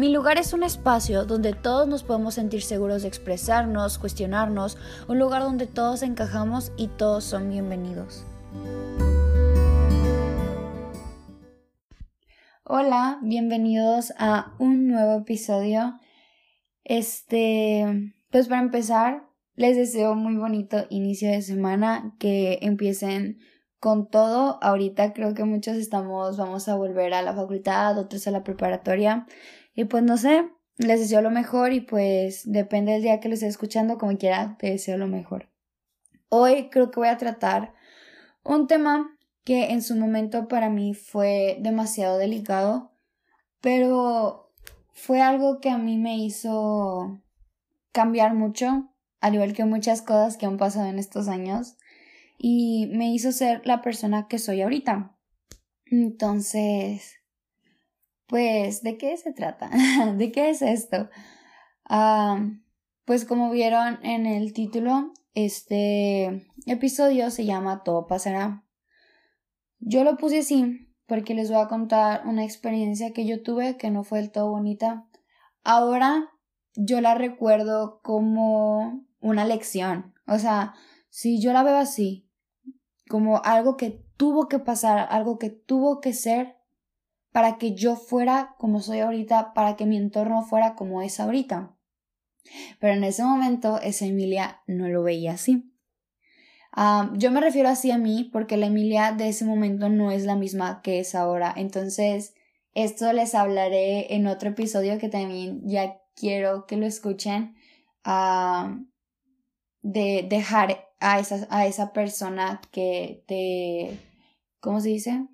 Mi 0.00 0.08
lugar 0.08 0.38
es 0.38 0.54
un 0.54 0.62
espacio 0.62 1.26
donde 1.26 1.52
todos 1.52 1.86
nos 1.86 2.04
podemos 2.04 2.32
sentir 2.32 2.62
seguros 2.62 3.02
de 3.02 3.08
expresarnos, 3.08 3.98
cuestionarnos, 3.98 4.78
un 5.08 5.18
lugar 5.18 5.42
donde 5.42 5.66
todos 5.66 6.02
encajamos 6.02 6.72
y 6.78 6.88
todos 6.88 7.22
son 7.22 7.50
bienvenidos. 7.50 8.24
Hola, 12.64 13.18
bienvenidos 13.20 14.14
a 14.16 14.54
un 14.58 14.88
nuevo 14.88 15.18
episodio. 15.18 16.00
Este, 16.82 18.14
pues 18.30 18.48
para 18.48 18.62
empezar, 18.62 19.28
les 19.54 19.76
deseo 19.76 20.14
muy 20.14 20.36
bonito 20.36 20.86
inicio 20.88 21.30
de 21.30 21.42
semana, 21.42 22.14
que 22.18 22.58
empiecen 22.62 23.36
con 23.80 24.08
todo. 24.08 24.58
Ahorita 24.62 25.12
creo 25.12 25.34
que 25.34 25.44
muchos 25.44 25.76
estamos, 25.76 26.38
vamos 26.38 26.70
a 26.70 26.76
volver 26.76 27.12
a 27.12 27.20
la 27.20 27.34
facultad, 27.34 27.98
otros 27.98 28.26
a 28.26 28.30
la 28.30 28.44
preparatoria. 28.44 29.26
Y 29.80 29.86
pues 29.86 30.02
no 30.02 30.18
sé, 30.18 30.46
les 30.76 31.00
deseo 31.00 31.22
lo 31.22 31.30
mejor 31.30 31.72
y 31.72 31.80
pues 31.80 32.42
depende 32.44 32.92
del 32.92 33.00
día 33.00 33.18
que 33.18 33.28
lo 33.28 33.34
esté 33.34 33.46
escuchando, 33.46 33.96
como 33.96 34.18
quiera, 34.18 34.58
te 34.58 34.72
deseo 34.72 34.98
lo 34.98 35.06
mejor. 35.06 35.48
Hoy 36.28 36.68
creo 36.68 36.90
que 36.90 37.00
voy 37.00 37.08
a 37.08 37.16
tratar 37.16 37.72
un 38.44 38.66
tema 38.66 39.16
que 39.42 39.70
en 39.70 39.80
su 39.80 39.96
momento 39.96 40.48
para 40.48 40.68
mí 40.68 40.92
fue 40.92 41.56
demasiado 41.62 42.18
delicado, 42.18 42.92
pero 43.62 44.52
fue 44.92 45.22
algo 45.22 45.60
que 45.60 45.70
a 45.70 45.78
mí 45.78 45.96
me 45.96 46.18
hizo 46.18 47.22
cambiar 47.90 48.34
mucho, 48.34 48.92
al 49.22 49.32
igual 49.32 49.54
que 49.54 49.64
muchas 49.64 50.02
cosas 50.02 50.36
que 50.36 50.44
han 50.44 50.58
pasado 50.58 50.90
en 50.90 50.98
estos 50.98 51.26
años, 51.26 51.78
y 52.36 52.86
me 52.92 53.14
hizo 53.14 53.32
ser 53.32 53.62
la 53.64 53.80
persona 53.80 54.28
que 54.28 54.38
soy 54.38 54.60
ahorita. 54.60 55.16
Entonces, 55.86 57.19
pues, 58.30 58.82
¿de 58.82 58.96
qué 58.96 59.16
se 59.16 59.32
trata? 59.32 59.68
¿De 60.16 60.32
qué 60.32 60.50
es 60.50 60.62
esto? 60.62 61.10
pues 63.04 63.24
como 63.24 63.50
vieron 63.50 63.98
en 64.04 64.24
el 64.24 64.52
título, 64.52 65.12
este 65.34 66.46
episodio 66.66 67.32
se 67.32 67.44
llama 67.44 67.82
Todo 67.82 68.06
pasará. 68.06 68.64
Yo 69.80 70.04
lo 70.04 70.16
puse 70.16 70.38
así 70.38 70.94
porque 71.06 71.34
les 71.34 71.50
voy 71.50 71.60
a 71.60 71.66
contar 71.66 72.24
una 72.28 72.44
experiencia 72.44 73.12
que 73.12 73.26
yo 73.26 73.42
tuve 73.42 73.76
que 73.76 73.90
no 73.90 74.04
fue 74.04 74.20
del 74.20 74.30
todo 74.30 74.50
bonita. 74.50 75.08
Ahora 75.64 76.30
yo 76.76 77.00
la 77.00 77.16
recuerdo 77.16 78.00
como 78.04 79.04
una 79.18 79.44
lección. 79.44 80.14
O 80.28 80.38
sea, 80.38 80.74
si 81.08 81.42
yo 81.42 81.52
la 81.52 81.64
veo 81.64 81.78
así, 81.78 82.30
como 83.08 83.42
algo 83.42 83.76
que 83.76 84.06
tuvo 84.16 84.46
que 84.46 84.60
pasar, 84.60 85.08
algo 85.10 85.40
que 85.40 85.50
tuvo 85.50 86.00
que 86.00 86.12
ser, 86.12 86.59
para 87.32 87.58
que 87.58 87.74
yo 87.74 87.96
fuera 87.96 88.54
como 88.58 88.80
soy 88.80 89.00
ahorita, 89.00 89.52
para 89.54 89.76
que 89.76 89.86
mi 89.86 89.96
entorno 89.96 90.42
fuera 90.42 90.74
como 90.74 91.02
es 91.02 91.20
ahorita. 91.20 91.76
Pero 92.78 92.94
en 92.94 93.04
ese 93.04 93.22
momento 93.22 93.80
esa 93.80 94.06
Emilia 94.06 94.62
no 94.66 94.88
lo 94.88 95.02
veía 95.02 95.32
así. 95.32 95.72
Ah, 96.72 97.10
yo 97.14 97.30
me 97.30 97.40
refiero 97.40 97.68
así 97.68 97.90
a 97.90 97.98
mí 97.98 98.28
porque 98.32 98.56
la 98.56 98.66
Emilia 98.66 99.12
de 99.12 99.28
ese 99.28 99.44
momento 99.44 99.88
no 99.88 100.10
es 100.10 100.24
la 100.24 100.36
misma 100.36 100.80
que 100.82 101.00
es 101.00 101.14
ahora. 101.14 101.52
Entonces, 101.56 102.34
esto 102.74 103.12
les 103.12 103.34
hablaré 103.34 104.14
en 104.14 104.26
otro 104.26 104.50
episodio 104.50 104.98
que 104.98 105.08
también 105.08 105.62
ya 105.68 106.00
quiero 106.14 106.66
que 106.66 106.76
lo 106.76 106.86
escuchen. 106.86 107.54
Ah, 108.04 108.78
de 109.82 110.26
dejar 110.28 110.88
a 111.00 111.18
esa, 111.18 111.46
a 111.50 111.66
esa 111.66 111.92
persona 111.92 112.60
que 112.70 113.24
te. 113.26 113.98
¿Cómo 114.60 114.80
se 114.80 114.90
dice? 114.90 115.26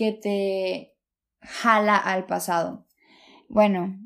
Que 0.00 0.12
te 0.12 0.96
jala 1.42 1.98
al 1.98 2.24
pasado. 2.24 2.86
Bueno, 3.50 4.00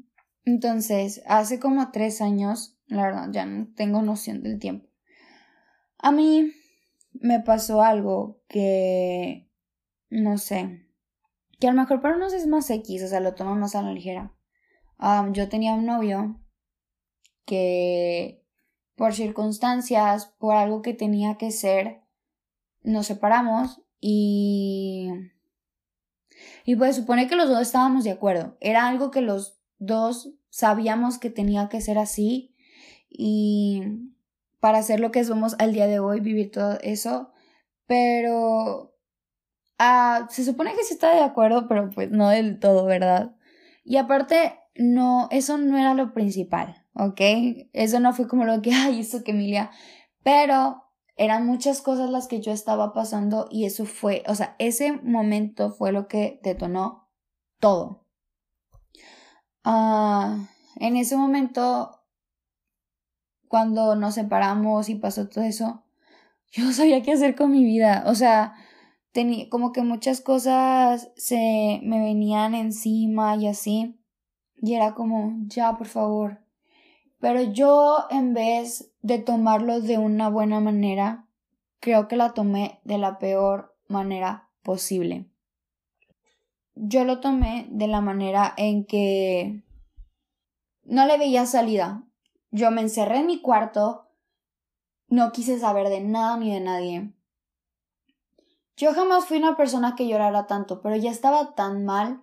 entonces, 0.44 1.22
hace 1.24 1.60
como 1.60 1.92
tres 1.92 2.20
años, 2.20 2.76
la 2.88 3.04
verdad, 3.04 3.28
ya 3.30 3.46
no 3.46 3.68
tengo 3.76 4.02
noción 4.02 4.42
del 4.42 4.58
tiempo. 4.58 4.88
A 5.98 6.10
mí 6.10 6.50
me 7.12 7.38
pasó 7.38 7.80
algo 7.80 8.42
que, 8.48 9.48
no 10.10 10.36
sé, 10.36 10.84
que 11.60 11.68
a 11.68 11.72
lo 11.72 11.80
mejor 11.80 12.00
para 12.00 12.16
unos 12.16 12.32
es 12.32 12.48
más 12.48 12.68
X, 12.70 13.04
o 13.04 13.06
sea, 13.06 13.20
lo 13.20 13.36
toman 13.36 13.60
más 13.60 13.76
a 13.76 13.82
la 13.82 13.92
ligera. 13.92 14.34
yo 15.30 15.48
tenía 15.48 15.74
un 15.74 15.86
novio 15.86 16.40
que 17.44 18.44
por 18.96 19.14
circunstancias, 19.14 20.26
por 20.40 20.56
algo 20.56 20.82
que 20.82 20.92
tenía 20.92 21.36
que 21.36 21.52
ser, 21.52 22.02
nos 22.82 23.06
separamos 23.06 23.80
y 24.00 25.08
y 26.64 26.76
pues 26.76 26.96
supone 26.96 27.28
que 27.28 27.36
los 27.36 27.48
dos 27.48 27.60
estábamos 27.60 28.04
de 28.04 28.10
acuerdo. 28.10 28.56
Era 28.60 28.88
algo 28.88 29.10
que 29.10 29.20
los 29.20 29.58
dos 29.78 30.32
sabíamos 30.48 31.18
que 31.18 31.30
tenía 31.30 31.68
que 31.68 31.80
ser 31.80 31.98
así 31.98 32.54
y 33.08 33.82
para 34.60 34.78
hacer 34.78 34.98
lo 34.98 35.10
que 35.10 35.24
somos 35.24 35.56
al 35.58 35.74
día 35.74 35.86
de 35.86 35.98
hoy, 35.98 36.20
vivir 36.20 36.50
todo 36.50 36.78
eso. 36.80 37.30
Pero 37.86 38.94
ah, 39.78 40.26
se 40.30 40.42
supone 40.42 40.74
que 40.74 40.84
sí 40.84 40.94
está 40.94 41.14
de 41.14 41.20
acuerdo, 41.20 41.68
pero 41.68 41.90
pues 41.90 42.10
no 42.10 42.30
del 42.30 42.58
todo, 42.58 42.86
¿verdad? 42.86 43.36
Y 43.84 43.98
aparte, 43.98 44.58
no, 44.74 45.28
eso 45.30 45.58
no 45.58 45.76
era 45.76 45.92
lo 45.92 46.14
principal, 46.14 46.86
¿ok? 46.94 47.20
Eso 47.74 48.00
no 48.00 48.14
fue 48.14 48.26
como 48.26 48.44
lo 48.44 48.62
que, 48.62 48.72
ay, 48.74 49.00
hizo 49.00 49.22
que 49.22 49.32
Emilia. 49.32 49.70
Pero 50.22 50.83
eran 51.16 51.46
muchas 51.46 51.80
cosas 51.80 52.10
las 52.10 52.26
que 52.26 52.40
yo 52.40 52.52
estaba 52.52 52.92
pasando 52.92 53.48
y 53.50 53.66
eso 53.66 53.86
fue, 53.86 54.24
o 54.26 54.34
sea, 54.34 54.56
ese 54.58 54.92
momento 54.92 55.70
fue 55.70 55.92
lo 55.92 56.08
que 56.08 56.40
detonó 56.42 57.08
todo. 57.60 58.06
Ah, 59.64 60.48
en 60.76 60.96
ese 60.96 61.16
momento, 61.16 62.02
cuando 63.48 63.94
nos 63.96 64.14
separamos 64.14 64.88
y 64.88 64.96
pasó 64.96 65.28
todo 65.28 65.44
eso, 65.44 65.84
yo 66.52 66.72
sabía 66.72 67.02
qué 67.02 67.12
hacer 67.12 67.34
con 67.34 67.50
mi 67.50 67.64
vida. 67.64 68.04
O 68.06 68.14
sea, 68.14 68.54
tenía 69.12 69.48
como 69.48 69.72
que 69.72 69.82
muchas 69.82 70.20
cosas 70.20 71.12
se 71.16 71.80
me 71.82 72.00
venían 72.00 72.54
encima 72.54 73.36
y 73.36 73.46
así. 73.48 74.00
Y 74.56 74.74
era 74.74 74.94
como, 74.94 75.34
ya, 75.46 75.76
por 75.76 75.86
favor, 75.86 76.43
pero 77.24 77.40
yo, 77.40 78.04
en 78.10 78.34
vez 78.34 78.92
de 79.00 79.18
tomarlo 79.18 79.80
de 79.80 79.96
una 79.96 80.28
buena 80.28 80.60
manera, 80.60 81.26
creo 81.80 82.06
que 82.06 82.16
la 82.16 82.34
tomé 82.34 82.82
de 82.84 82.98
la 82.98 83.18
peor 83.18 83.74
manera 83.88 84.50
posible. 84.62 85.24
Yo 86.74 87.04
lo 87.04 87.20
tomé 87.20 87.66
de 87.70 87.88
la 87.88 88.02
manera 88.02 88.52
en 88.58 88.84
que 88.84 89.62
no 90.82 91.06
le 91.06 91.16
veía 91.16 91.46
salida. 91.46 92.04
Yo 92.50 92.70
me 92.70 92.82
encerré 92.82 93.20
en 93.20 93.26
mi 93.26 93.40
cuarto, 93.40 94.10
no 95.08 95.32
quise 95.32 95.58
saber 95.58 95.88
de 95.88 96.02
nada 96.02 96.36
ni 96.36 96.52
de 96.52 96.60
nadie. 96.60 97.14
Yo 98.76 98.92
jamás 98.92 99.24
fui 99.24 99.38
una 99.38 99.56
persona 99.56 99.94
que 99.96 100.06
llorara 100.06 100.46
tanto, 100.46 100.82
pero 100.82 100.94
ya 100.96 101.10
estaba 101.10 101.54
tan 101.54 101.86
mal 101.86 102.20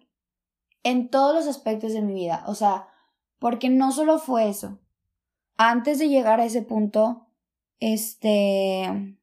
en 0.84 1.10
todos 1.10 1.34
los 1.34 1.48
aspectos 1.48 1.92
de 1.94 2.04
mi 2.04 2.14
vida. 2.14 2.44
O 2.46 2.54
sea, 2.54 2.88
porque 3.40 3.72
no 3.72 3.92
solo 3.92 4.20
fue 4.20 4.48
eso 4.48 4.78
antes 5.70 6.00
de 6.00 6.10
llegar 6.10 6.40
a 6.40 6.46
ese 6.46 6.62
punto, 6.62 7.28
este, 7.80 9.18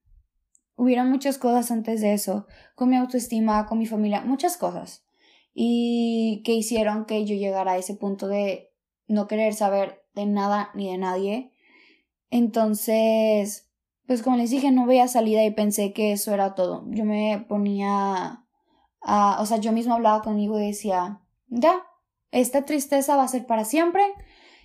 hubieron 0.76 1.10
muchas 1.10 1.38
cosas 1.38 1.70
antes 1.70 2.00
de 2.00 2.12
eso, 2.14 2.46
con 2.74 2.90
mi 2.90 2.96
autoestima, 2.96 3.66
con 3.66 3.78
mi 3.78 3.86
familia, 3.86 4.20
muchas 4.20 4.56
cosas, 4.56 5.04
y 5.52 6.42
que 6.44 6.52
hicieron 6.52 7.04
que 7.06 7.24
yo 7.24 7.34
llegara 7.34 7.72
a 7.72 7.78
ese 7.78 7.94
punto 7.94 8.28
de 8.28 8.70
no 9.06 9.26
querer 9.26 9.54
saber 9.54 10.04
de 10.14 10.26
nada 10.26 10.70
ni 10.74 10.90
de 10.90 10.98
nadie. 10.98 11.52
Entonces, 12.30 13.70
pues 14.06 14.22
como 14.22 14.36
les 14.36 14.50
dije, 14.50 14.70
no 14.70 14.86
veía 14.86 15.08
salida 15.08 15.44
y 15.44 15.50
pensé 15.50 15.92
que 15.92 16.12
eso 16.12 16.32
era 16.32 16.54
todo. 16.54 16.84
Yo 16.90 17.04
me 17.04 17.44
ponía 17.48 18.44
a, 19.00 19.40
o 19.40 19.46
sea, 19.46 19.56
yo 19.58 19.72
mismo 19.72 19.94
hablaba 19.94 20.22
conmigo 20.22 20.58
y 20.58 20.66
decía, 20.66 21.20
ya, 21.48 21.82
esta 22.30 22.64
tristeza 22.64 23.16
va 23.16 23.24
a 23.24 23.28
ser 23.28 23.46
para 23.46 23.64
siempre, 23.64 24.02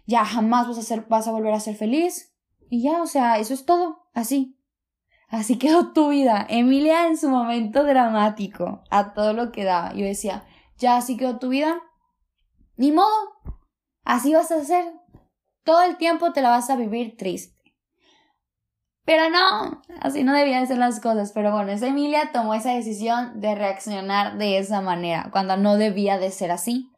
ya 0.05 0.25
jamás 0.25 0.67
vas 0.67 0.77
a, 0.77 0.81
ser, 0.81 1.05
vas 1.07 1.27
a 1.27 1.31
volver 1.31 1.53
a 1.53 1.59
ser 1.59 1.75
feliz. 1.75 2.33
Y 2.69 2.83
ya, 2.83 3.01
o 3.01 3.07
sea, 3.07 3.37
eso 3.37 3.53
es 3.53 3.65
todo, 3.65 4.07
así. 4.13 4.57
Así 5.29 5.57
quedó 5.57 5.93
tu 5.93 6.09
vida. 6.09 6.45
Emilia 6.49 7.07
en 7.07 7.17
su 7.17 7.29
momento 7.29 7.83
dramático, 7.83 8.83
a 8.89 9.13
todo 9.13 9.33
lo 9.33 9.51
que 9.51 9.63
daba. 9.63 9.93
Yo 9.93 10.05
decía, 10.05 10.45
ya 10.77 10.97
así 10.97 11.17
quedó 11.17 11.39
tu 11.39 11.49
vida. 11.49 11.81
Ni 12.75 12.91
modo. 12.91 13.33
Así 14.03 14.33
vas 14.33 14.51
a 14.51 14.57
hacer. 14.57 14.93
Todo 15.63 15.81
el 15.81 15.97
tiempo 15.97 16.33
te 16.33 16.41
la 16.41 16.49
vas 16.49 16.69
a 16.69 16.75
vivir 16.75 17.15
triste. 17.17 17.53
Pero 19.05 19.29
no, 19.29 19.81
así 20.01 20.23
no 20.23 20.33
debían 20.33 20.67
ser 20.67 20.77
las 20.77 20.99
cosas. 20.99 21.31
Pero 21.33 21.51
bueno, 21.51 21.71
esa 21.71 21.87
Emilia 21.87 22.31
tomó 22.31 22.53
esa 22.53 22.71
decisión 22.71 23.39
de 23.41 23.55
reaccionar 23.55 24.37
de 24.37 24.59
esa 24.59 24.81
manera, 24.81 25.29
cuando 25.31 25.57
no 25.57 25.77
debía 25.77 26.17
de 26.17 26.31
ser 26.31 26.51
así. 26.51 26.92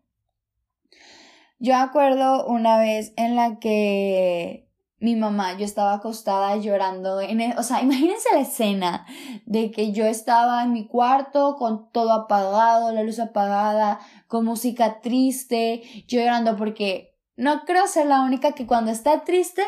Yo 1.57 1.75
acuerdo 1.77 2.45
una 2.47 2.77
vez 2.77 3.13
en 3.15 3.35
la 3.35 3.59
que 3.59 4.65
mi 4.99 5.15
mamá, 5.15 5.57
yo 5.57 5.65
estaba 5.65 5.93
acostada 5.93 6.55
llorando, 6.57 7.21
en 7.21 7.41
e, 7.41 7.55
o 7.57 7.63
sea, 7.63 7.81
imagínense 7.81 8.29
la 8.33 8.41
escena 8.41 9.05
de 9.45 9.71
que 9.71 9.91
yo 9.91 10.05
estaba 10.05 10.63
en 10.63 10.73
mi 10.73 10.87
cuarto 10.87 11.55
con 11.57 11.91
todo 11.91 12.13
apagado, 12.13 12.91
la 12.91 13.03
luz 13.03 13.19
apagada, 13.19 13.99
con 14.27 14.45
música 14.45 15.01
triste, 15.01 15.83
yo 16.07 16.19
llorando 16.19 16.55
porque 16.55 17.17
no 17.35 17.65
creo 17.65 17.87
ser 17.87 18.07
la 18.07 18.21
única 18.21 18.53
que 18.53 18.65
cuando 18.65 18.91
está 18.91 19.23
triste, 19.23 19.63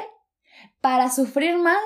para 0.81 1.11
sufrir 1.11 1.57
más, 1.57 1.77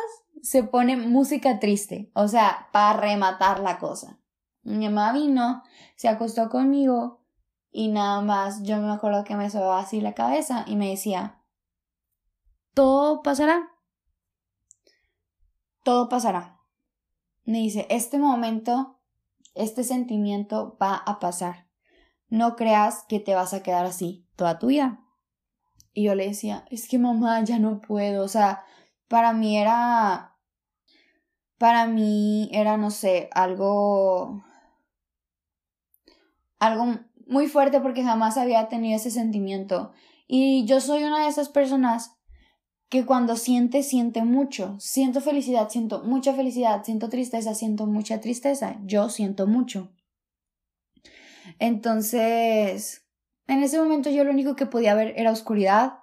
se 0.41 0.63
pone 0.63 0.95
música 0.97 1.59
triste, 1.59 2.11
o 2.13 2.27
sea, 2.27 2.69
para 2.71 2.99
rematar 2.99 3.59
la 3.59 3.79
cosa. 3.79 4.19
Mi 4.63 4.87
mamá 4.89 5.13
vino, 5.13 5.63
se 5.95 6.07
acostó 6.07 6.49
conmigo 6.49 7.20
y 7.71 7.87
nada 7.87 8.21
más 8.21 8.63
yo 8.63 8.77
me 8.77 8.91
acuerdo 8.91 9.23
que 9.23 9.35
me 9.35 9.49
sobaba 9.49 9.79
así 9.79 10.01
la 10.01 10.13
cabeza 10.13 10.65
y 10.67 10.75
me 10.75 10.89
decía, 10.89 11.41
todo 12.73 13.21
pasará. 13.21 13.69
Todo 15.83 16.09
pasará. 16.09 16.59
Me 17.43 17.59
dice, 17.59 17.87
este 17.89 18.19
momento, 18.19 18.99
este 19.55 19.83
sentimiento 19.83 20.77
va 20.81 20.95
a 20.95 21.19
pasar. 21.19 21.67
No 22.27 22.55
creas 22.55 23.03
que 23.07 23.19
te 23.19 23.35
vas 23.35 23.53
a 23.53 23.63
quedar 23.63 23.85
así 23.85 24.27
toda 24.35 24.59
tu 24.59 24.67
vida. 24.67 24.99
Y 25.93 26.03
yo 26.03 26.15
le 26.15 26.27
decía, 26.27 26.65
es 26.69 26.87
que 26.87 26.99
mamá, 26.99 27.43
ya 27.43 27.57
no 27.57 27.81
puedo. 27.81 28.23
O 28.23 28.27
sea, 28.27 28.63
para 29.07 29.33
mí 29.33 29.57
era, 29.57 30.37
para 31.57 31.87
mí 31.87 32.49
era, 32.53 32.77
no 32.77 32.91
sé, 32.91 33.29
algo, 33.33 34.43
algo 36.59 36.99
muy 37.31 37.47
fuerte 37.47 37.79
porque 37.79 38.03
jamás 38.03 38.37
había 38.37 38.67
tenido 38.67 38.97
ese 38.97 39.09
sentimiento. 39.09 39.93
Y 40.27 40.65
yo 40.65 40.81
soy 40.81 41.05
una 41.05 41.23
de 41.23 41.29
esas 41.29 41.47
personas 41.47 42.17
que 42.89 43.05
cuando 43.05 43.37
siente, 43.37 43.83
siente 43.83 44.21
mucho. 44.23 44.75
Siento 44.79 45.21
felicidad, 45.21 45.69
siento 45.69 46.03
mucha 46.03 46.33
felicidad, 46.33 46.83
siento 46.83 47.07
tristeza, 47.07 47.55
siento 47.55 47.87
mucha 47.87 48.19
tristeza. 48.19 48.81
Yo 48.83 49.07
siento 49.07 49.47
mucho. 49.47 49.93
Entonces, 51.57 53.07
en 53.47 53.63
ese 53.63 53.79
momento 53.79 54.09
yo 54.09 54.25
lo 54.25 54.31
único 54.31 54.57
que 54.57 54.65
podía 54.65 54.93
ver 54.93 55.13
era 55.15 55.31
oscuridad. 55.31 55.99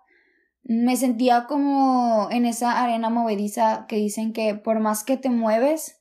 Me 0.62 0.96
sentía 0.96 1.44
como 1.46 2.28
en 2.30 2.46
esa 2.46 2.82
arena 2.82 3.10
movediza 3.10 3.84
que 3.86 3.96
dicen 3.96 4.32
que 4.32 4.54
por 4.54 4.80
más 4.80 5.04
que 5.04 5.18
te 5.18 5.28
mueves, 5.28 6.00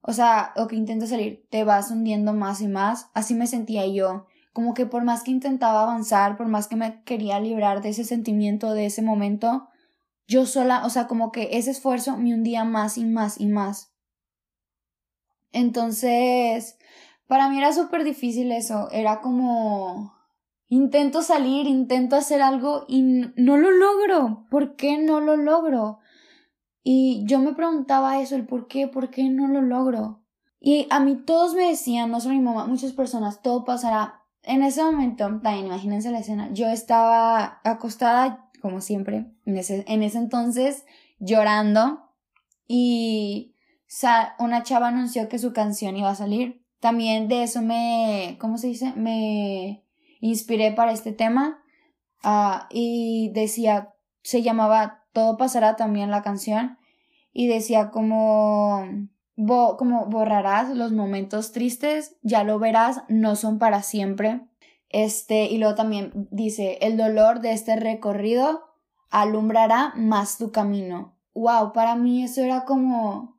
o 0.00 0.12
sea, 0.12 0.52
o 0.56 0.66
que 0.66 0.74
intentas 0.74 1.10
salir, 1.10 1.46
te 1.48 1.62
vas 1.62 1.92
hundiendo 1.92 2.32
más 2.32 2.60
y 2.60 2.66
más. 2.66 3.08
Así 3.14 3.34
me 3.34 3.46
sentía 3.46 3.86
yo. 3.86 4.26
Como 4.54 4.72
que 4.72 4.86
por 4.86 5.04
más 5.04 5.22
que 5.22 5.32
intentaba 5.32 5.82
avanzar, 5.82 6.38
por 6.38 6.46
más 6.46 6.66
que 6.68 6.76
me 6.76 7.02
quería 7.04 7.38
librar 7.40 7.82
de 7.82 7.90
ese 7.90 8.04
sentimiento, 8.04 8.72
de 8.72 8.86
ese 8.86 9.02
momento, 9.02 9.68
yo 10.26 10.46
sola, 10.46 10.86
o 10.86 10.90
sea, 10.90 11.06
como 11.06 11.30
que 11.32 11.50
ese 11.58 11.72
esfuerzo 11.72 12.16
me 12.16 12.32
hundía 12.32 12.64
más 12.64 12.96
y 12.96 13.04
más 13.04 13.38
y 13.38 13.46
más. 13.46 13.92
Entonces, 15.52 16.78
para 17.26 17.50
mí 17.50 17.58
era 17.58 17.72
súper 17.72 18.04
difícil 18.04 18.50
eso, 18.52 18.88
era 18.90 19.20
como 19.20 20.14
intento 20.68 21.20
salir, 21.20 21.66
intento 21.66 22.16
hacer 22.16 22.40
algo 22.40 22.84
y 22.88 23.02
no 23.02 23.56
lo 23.56 23.70
logro. 23.70 24.46
¿Por 24.50 24.76
qué 24.76 24.98
no 24.98 25.20
lo 25.20 25.36
logro? 25.36 25.98
Y 26.82 27.24
yo 27.26 27.38
me 27.38 27.54
preguntaba 27.54 28.20
eso, 28.20 28.36
el 28.36 28.46
por 28.46 28.66
qué, 28.66 28.88
por 28.88 29.10
qué 29.10 29.30
no 29.30 29.48
lo 29.48 29.62
logro. 29.62 30.22
Y 30.60 30.86
a 30.90 31.00
mí 31.00 31.16
todos 31.16 31.54
me 31.54 31.68
decían, 31.68 32.10
no 32.10 32.20
solo 32.20 32.34
mi 32.34 32.40
mamá, 32.40 32.66
muchas 32.66 32.92
personas, 32.92 33.42
todo 33.42 33.64
pasará. 33.64 34.23
En 34.44 34.62
ese 34.62 34.82
momento, 34.82 35.24
también 35.42 35.66
imagínense 35.66 36.10
la 36.10 36.20
escena, 36.20 36.50
yo 36.52 36.68
estaba 36.68 37.60
acostada 37.64 38.44
como 38.64 38.80
siempre, 38.80 39.26
en 39.44 39.58
ese, 39.58 39.84
en 39.88 40.02
ese 40.02 40.16
entonces 40.16 40.86
llorando 41.18 42.10
y 42.66 43.54
una 44.38 44.62
chava 44.62 44.88
anunció 44.88 45.28
que 45.28 45.38
su 45.38 45.52
canción 45.52 45.98
iba 45.98 46.08
a 46.08 46.14
salir. 46.14 46.64
También 46.80 47.28
de 47.28 47.42
eso 47.42 47.60
me, 47.60 48.38
¿cómo 48.40 48.56
se 48.56 48.68
dice? 48.68 48.94
Me 48.96 49.84
inspiré 50.20 50.72
para 50.72 50.92
este 50.92 51.12
tema 51.12 51.62
uh, 52.24 52.64
y 52.70 53.30
decía, 53.34 53.92
se 54.22 54.40
llamaba 54.40 55.04
Todo 55.12 55.36
pasará 55.36 55.76
también 55.76 56.10
la 56.10 56.22
canción 56.22 56.78
y 57.34 57.48
decía 57.48 57.90
como, 57.90 58.82
como 59.36 60.06
borrarás 60.06 60.70
los 60.70 60.92
momentos 60.92 61.52
tristes, 61.52 62.16
ya 62.22 62.44
lo 62.44 62.58
verás, 62.58 63.02
no 63.08 63.36
son 63.36 63.58
para 63.58 63.82
siempre. 63.82 64.46
Este, 64.88 65.46
y 65.46 65.58
luego 65.58 65.74
también 65.74 66.28
dice, 66.30 66.78
el 66.82 66.96
dolor 66.96 67.40
de 67.40 67.52
este 67.52 67.76
recorrido 67.76 68.62
alumbrará 69.10 69.92
más 69.96 70.38
tu 70.38 70.52
camino. 70.52 71.18
Wow, 71.34 71.72
para 71.72 71.96
mí 71.96 72.22
eso 72.22 72.42
era 72.42 72.64
como 72.64 73.34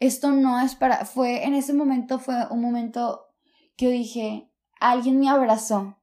esto 0.00 0.30
no 0.30 0.60
es 0.60 0.76
para 0.76 1.04
fue 1.04 1.44
en 1.44 1.54
ese 1.54 1.72
momento 1.72 2.18
fue 2.18 2.46
un 2.50 2.60
momento 2.60 3.26
que 3.76 3.90
dije, 3.90 4.50
alguien 4.80 5.18
me 5.20 5.28
abrazó. 5.28 5.96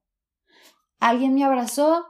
Alguien 0.99 1.35
me 1.35 1.43
abrazó, 1.43 2.05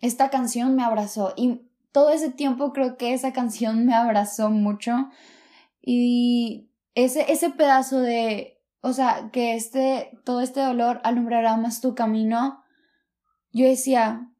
esta 0.00 0.28
canción 0.28 0.74
me 0.74 0.82
abrazó 0.82 1.32
y 1.36 1.70
todo 1.94 2.10
ese 2.10 2.30
tiempo 2.30 2.74
creo 2.74 2.98
que 2.98 3.14
esa 3.14 3.32
canción 3.32 3.86
me 3.86 3.94
abrazó 3.94 4.50
mucho 4.50 5.08
y 5.80 6.68
ese 6.94 7.32
ese 7.32 7.48
pedazo 7.48 8.00
de 8.00 8.54
o 8.84 8.92
sea, 8.92 9.30
que 9.32 9.54
este, 9.54 10.10
todo 10.24 10.42
este 10.42 10.60
dolor 10.60 11.00
alumbrará 11.04 11.56
más 11.56 11.80
tu 11.80 11.94
camino. 11.94 12.62
Yo 13.50 13.66
decía, 13.66 14.30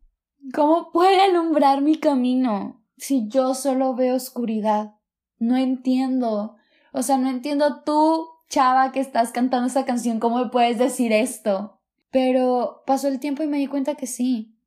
¿cómo 0.52 0.92
puede 0.92 1.18
alumbrar 1.22 1.80
mi 1.80 1.96
camino 1.96 2.84
si 2.98 3.26
yo 3.26 3.54
solo 3.54 3.94
veo 3.94 4.16
oscuridad? 4.16 4.96
No 5.38 5.56
entiendo. 5.56 6.56
O 6.92 7.00
sea, 7.00 7.16
no 7.16 7.30
entiendo 7.30 7.84
tú, 7.84 8.28
chava, 8.50 8.92
que 8.92 9.00
estás 9.00 9.32
cantando 9.32 9.68
esa 9.68 9.86
canción, 9.86 10.20
¿cómo 10.20 10.36
me 10.36 10.50
puedes 10.50 10.76
decir 10.76 11.10
esto? 11.10 11.80
Pero 12.10 12.82
pasó 12.86 13.08
el 13.08 13.20
tiempo 13.20 13.42
y 13.42 13.46
me 13.46 13.56
di 13.56 13.66
cuenta 13.66 13.94
que 13.94 14.06
sí. 14.06 14.58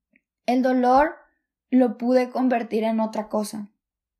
El 0.47 0.63
dolor 0.63 1.17
lo 1.69 1.97
pude 1.97 2.29
convertir 2.29 2.83
en 2.83 2.99
otra 2.99 3.29
cosa. 3.29 3.69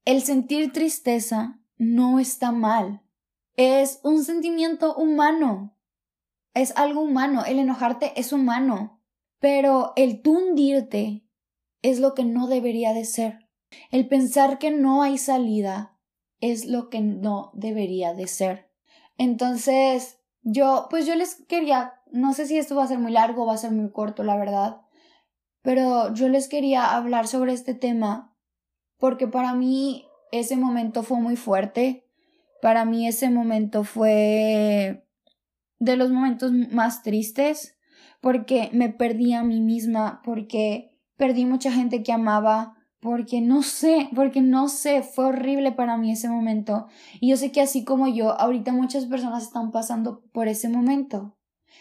El 0.06 0.22
sentir 0.22 0.72
tristeza 0.72 1.60
no 1.78 2.20
está 2.20 2.52
mal 2.52 3.02
es 3.58 4.00
un 4.04 4.24
sentimiento 4.24 4.96
humano. 4.96 5.76
Es 6.54 6.78
algo 6.78 7.02
humano. 7.02 7.44
El 7.44 7.60
enojarte 7.60 8.14
es 8.16 8.32
humano. 8.32 9.02
Pero 9.40 9.94
el 9.96 10.22
tú 10.22 10.38
hundirte 10.38 11.26
es 11.82 12.00
lo 12.00 12.14
que 12.14 12.24
no 12.24 12.48
debería 12.48 12.94
de 12.94 13.04
ser. 13.04 13.50
El 13.92 14.08
pensar 14.08 14.60
que 14.60 14.72
no 14.72 15.02
hay 15.02 15.18
salida 15.18 15.98
es 16.40 16.66
lo 16.66 16.90
que 16.90 17.02
no 17.02 17.52
debería 17.54 18.14
de 18.14 18.28
ser. 18.28 18.72
Entonces, 19.18 20.20
yo, 20.44 20.88
pues 20.90 21.08
yo 21.08 21.16
les 21.16 21.36
quería, 21.48 21.96
no 22.12 22.34
sé 22.34 22.46
si 22.46 22.58
esto 22.58 22.76
va 22.76 22.84
a 22.84 22.88
ser 22.88 23.00
muy 23.00 23.12
largo 23.12 23.44
o 23.44 23.48
va 23.48 23.56
a 23.56 23.58
ser 23.58 23.72
muy 23.72 23.92
corto, 23.92 24.24
la 24.24 24.38
verdad, 24.38 24.82
pero 25.68 26.14
yo 26.14 26.30
les 26.30 26.48
quería 26.48 26.96
hablar 26.96 27.28
sobre 27.28 27.52
este 27.52 27.74
tema 27.74 28.34
porque 28.98 29.28
para 29.28 29.54
mí 29.54 30.06
ese 30.32 30.56
momento 30.56 31.04
fue 31.04 31.20
muy 31.20 31.36
fuerte 31.36 32.06
para 32.62 32.86
mí 32.86 33.06
ese 33.06 33.30
momento 33.30 33.84
fue 33.84 35.06
de 35.80 35.96
los 35.98 36.10
momentos 36.10 36.54
más 36.54 37.04
tristes 37.04 37.78
porque 38.22 38.70
me 38.74 38.90
perdí 38.90 39.34
a 39.34 39.44
mí 39.44 39.62
misma, 39.62 40.22
porque 40.24 40.98
perdí 41.18 41.46
mucha 41.46 41.72
gente 41.72 42.04
que 42.04 42.12
amaba, 42.12 42.76
porque 43.00 43.42
no 43.42 43.62
sé, 43.62 44.10
porque 44.16 44.42
no 44.42 44.70
sé, 44.70 45.04
fue 45.04 45.26
horrible 45.26 45.72
para 45.72 45.98
mí 45.98 46.12
ese 46.12 46.30
momento. 46.30 46.88
Y 47.20 47.30
yo 47.30 47.38
sé 47.38 47.52
que 47.52 47.62
así 47.62 47.84
como 47.84 48.08
yo, 48.08 48.40
ahorita 48.40 48.72
muchas 48.72 49.06
personas 49.06 49.44
están 49.44 49.72
pasando 49.72 50.24
por 50.32 50.48
ese 50.48 50.68
momento. 50.68 51.37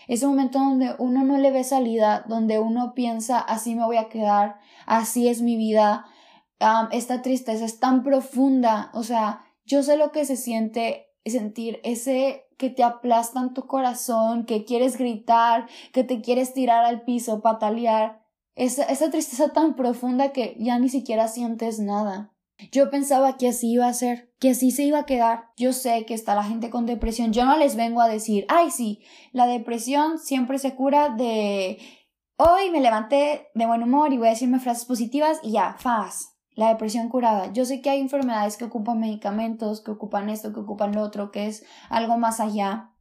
Ese 0.08 0.26
momento 0.26 0.58
donde 0.58 0.94
uno 0.98 1.24
no 1.24 1.38
le 1.38 1.50
ve 1.50 1.64
salida, 1.64 2.24
donde 2.28 2.58
uno 2.58 2.94
piensa, 2.94 3.38
así 3.38 3.74
me 3.74 3.84
voy 3.84 3.96
a 3.96 4.08
quedar, 4.08 4.58
así 4.86 5.28
es 5.28 5.42
mi 5.42 5.56
vida, 5.56 6.06
esta 6.92 7.22
tristeza 7.22 7.64
es 7.64 7.80
tan 7.80 8.02
profunda, 8.02 8.90
o 8.94 9.02
sea, 9.02 9.44
yo 9.64 9.82
sé 9.82 9.96
lo 9.96 10.12
que 10.12 10.24
se 10.24 10.36
siente 10.36 11.08
sentir 11.24 11.80
ese 11.82 12.44
que 12.56 12.70
te 12.70 12.82
aplastan 12.82 13.52
tu 13.52 13.66
corazón, 13.66 14.46
que 14.46 14.64
quieres 14.64 14.96
gritar, 14.96 15.66
que 15.92 16.04
te 16.04 16.22
quieres 16.22 16.54
tirar 16.54 16.84
al 16.84 17.02
piso, 17.02 17.42
patalear. 17.42 18.24
Esa, 18.54 18.84
esa 18.84 19.10
tristeza 19.10 19.52
tan 19.52 19.74
profunda 19.74 20.32
que 20.32 20.56
ya 20.58 20.78
ni 20.78 20.88
siquiera 20.88 21.28
sientes 21.28 21.78
nada. 21.78 22.32
Yo 22.72 22.90
pensaba 22.90 23.36
que 23.36 23.48
así 23.48 23.72
iba 23.72 23.86
a 23.86 23.92
ser, 23.92 24.32
que 24.38 24.50
así 24.50 24.70
se 24.70 24.84
iba 24.84 25.00
a 25.00 25.06
quedar. 25.06 25.50
Yo 25.56 25.72
sé 25.72 26.06
que 26.06 26.14
está 26.14 26.34
la 26.34 26.44
gente 26.44 26.70
con 26.70 26.86
depresión. 26.86 27.32
Yo 27.32 27.44
no 27.44 27.56
les 27.56 27.76
vengo 27.76 28.00
a 28.00 28.08
decir, 28.08 28.46
ay, 28.48 28.70
sí, 28.70 29.04
la 29.32 29.46
depresión 29.46 30.18
siempre 30.18 30.58
se 30.58 30.74
cura 30.74 31.10
de 31.10 31.78
hoy 32.38 32.70
me 32.70 32.80
levanté 32.80 33.48
de 33.54 33.66
buen 33.66 33.82
humor 33.82 34.12
y 34.12 34.18
voy 34.18 34.28
a 34.28 34.30
decirme 34.30 34.60
frases 34.60 34.84
positivas 34.84 35.38
y 35.42 35.52
ya, 35.52 35.76
faz 35.78 36.36
la 36.56 36.68
depresión 36.68 37.08
curada. 37.08 37.52
Yo 37.52 37.64
sé 37.66 37.82
que 37.82 37.90
hay 37.90 38.00
enfermedades 38.00 38.56
que 38.56 38.64
ocupan 38.64 38.98
medicamentos, 38.98 39.82
que 39.82 39.90
ocupan 39.90 40.30
esto, 40.30 40.52
que 40.52 40.60
ocupan 40.60 40.94
lo 40.94 41.02
otro, 41.02 41.30
que 41.30 41.46
es 41.46 41.64
algo 41.90 42.16
más 42.16 42.40
allá. 42.40 42.92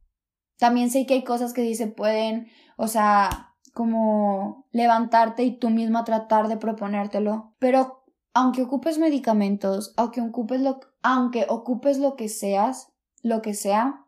También 0.58 0.90
sé 0.90 1.06
que 1.06 1.14
hay 1.14 1.24
cosas 1.24 1.54
que 1.54 1.62
sí 1.62 1.74
se 1.74 1.86
pueden, 1.86 2.48
o 2.76 2.86
sea, 2.86 3.54
como 3.72 4.66
levantarte 4.72 5.42
y 5.42 5.58
tú 5.58 5.70
misma 5.70 6.04
tratar 6.04 6.48
de 6.48 6.58
proponértelo. 6.58 7.54
Pero 7.58 8.04
aunque 8.36 8.60
ocupes 8.60 8.98
medicamentos, 8.98 9.94
aunque 9.96 10.20
ocupes 10.20 10.60
lo, 10.60 10.78
aunque 11.02 11.46
ocupes 11.48 11.96
lo 11.96 12.16
que 12.16 12.28
seas, 12.28 12.92
lo 13.22 13.40
que 13.40 13.54
sea, 13.54 14.04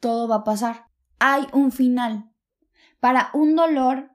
todo 0.00 0.28
va 0.28 0.36
a 0.36 0.44
pasar. 0.44 0.86
Hay 1.18 1.42
un 1.52 1.70
final. 1.70 2.32
Para 3.00 3.28
un 3.34 3.54
dolor, 3.54 4.12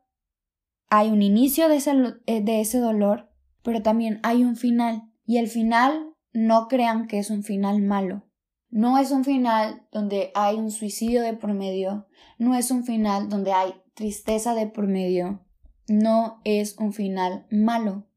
hay 0.90 1.12
un 1.12 1.22
inicio 1.22 1.70
de 1.70 1.76
ese, 1.76 1.92
eh, 2.26 2.42
de 2.42 2.60
ese 2.60 2.80
dolor, 2.80 3.30
pero 3.62 3.84
también 3.84 4.20
hay 4.24 4.44
un 4.44 4.56
final. 4.56 5.04
Y 5.28 5.38
el 5.38 5.48
final, 5.48 6.16
no 6.34 6.68
crean 6.68 7.06
que 7.06 7.20
es 7.20 7.30
un 7.30 7.44
final 7.44 7.84
malo. 7.84 8.26
No 8.72 8.98
es 8.98 9.12
un 9.12 9.24
final 9.24 9.86
donde 9.92 10.32
hay 10.34 10.56
un 10.56 10.72
suicidio 10.72 11.22
de 11.22 11.34
por 11.34 11.54
medio, 11.54 12.08
no 12.40 12.56
es 12.56 12.72
un 12.72 12.84
final 12.84 13.30
donde 13.30 13.54
hay 13.54 13.76
tristeza 13.94 14.56
de 14.56 14.66
por 14.66 14.88
medio, 14.88 15.46
no 15.88 16.42
es 16.46 16.80
un 16.80 16.94
final 16.94 17.46
malo 17.52 18.08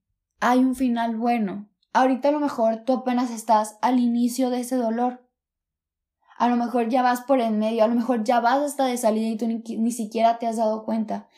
hay 0.44 0.58
un 0.58 0.74
final 0.74 1.16
bueno. 1.16 1.70
Ahorita 1.94 2.28
a 2.28 2.32
lo 2.32 2.38
mejor 2.38 2.82
tú 2.84 2.92
apenas 2.92 3.30
estás 3.30 3.78
al 3.80 3.98
inicio 3.98 4.50
de 4.50 4.60
ese 4.60 4.76
dolor. 4.76 5.26
A 6.36 6.48
lo 6.48 6.56
mejor 6.56 6.90
ya 6.90 7.00
vas 7.00 7.22
por 7.22 7.40
en 7.40 7.58
medio, 7.58 7.82
a 7.82 7.88
lo 7.88 7.94
mejor 7.94 8.24
ya 8.24 8.40
vas 8.40 8.60
hasta 8.60 8.84
de 8.84 8.98
salida 8.98 9.28
y 9.28 9.36
tú 9.38 9.46
ni, 9.46 9.90
siquiera 9.90 10.38
te 10.38 10.46
has 10.46 10.56
dado 10.56 10.84
cuenta. 10.84 11.28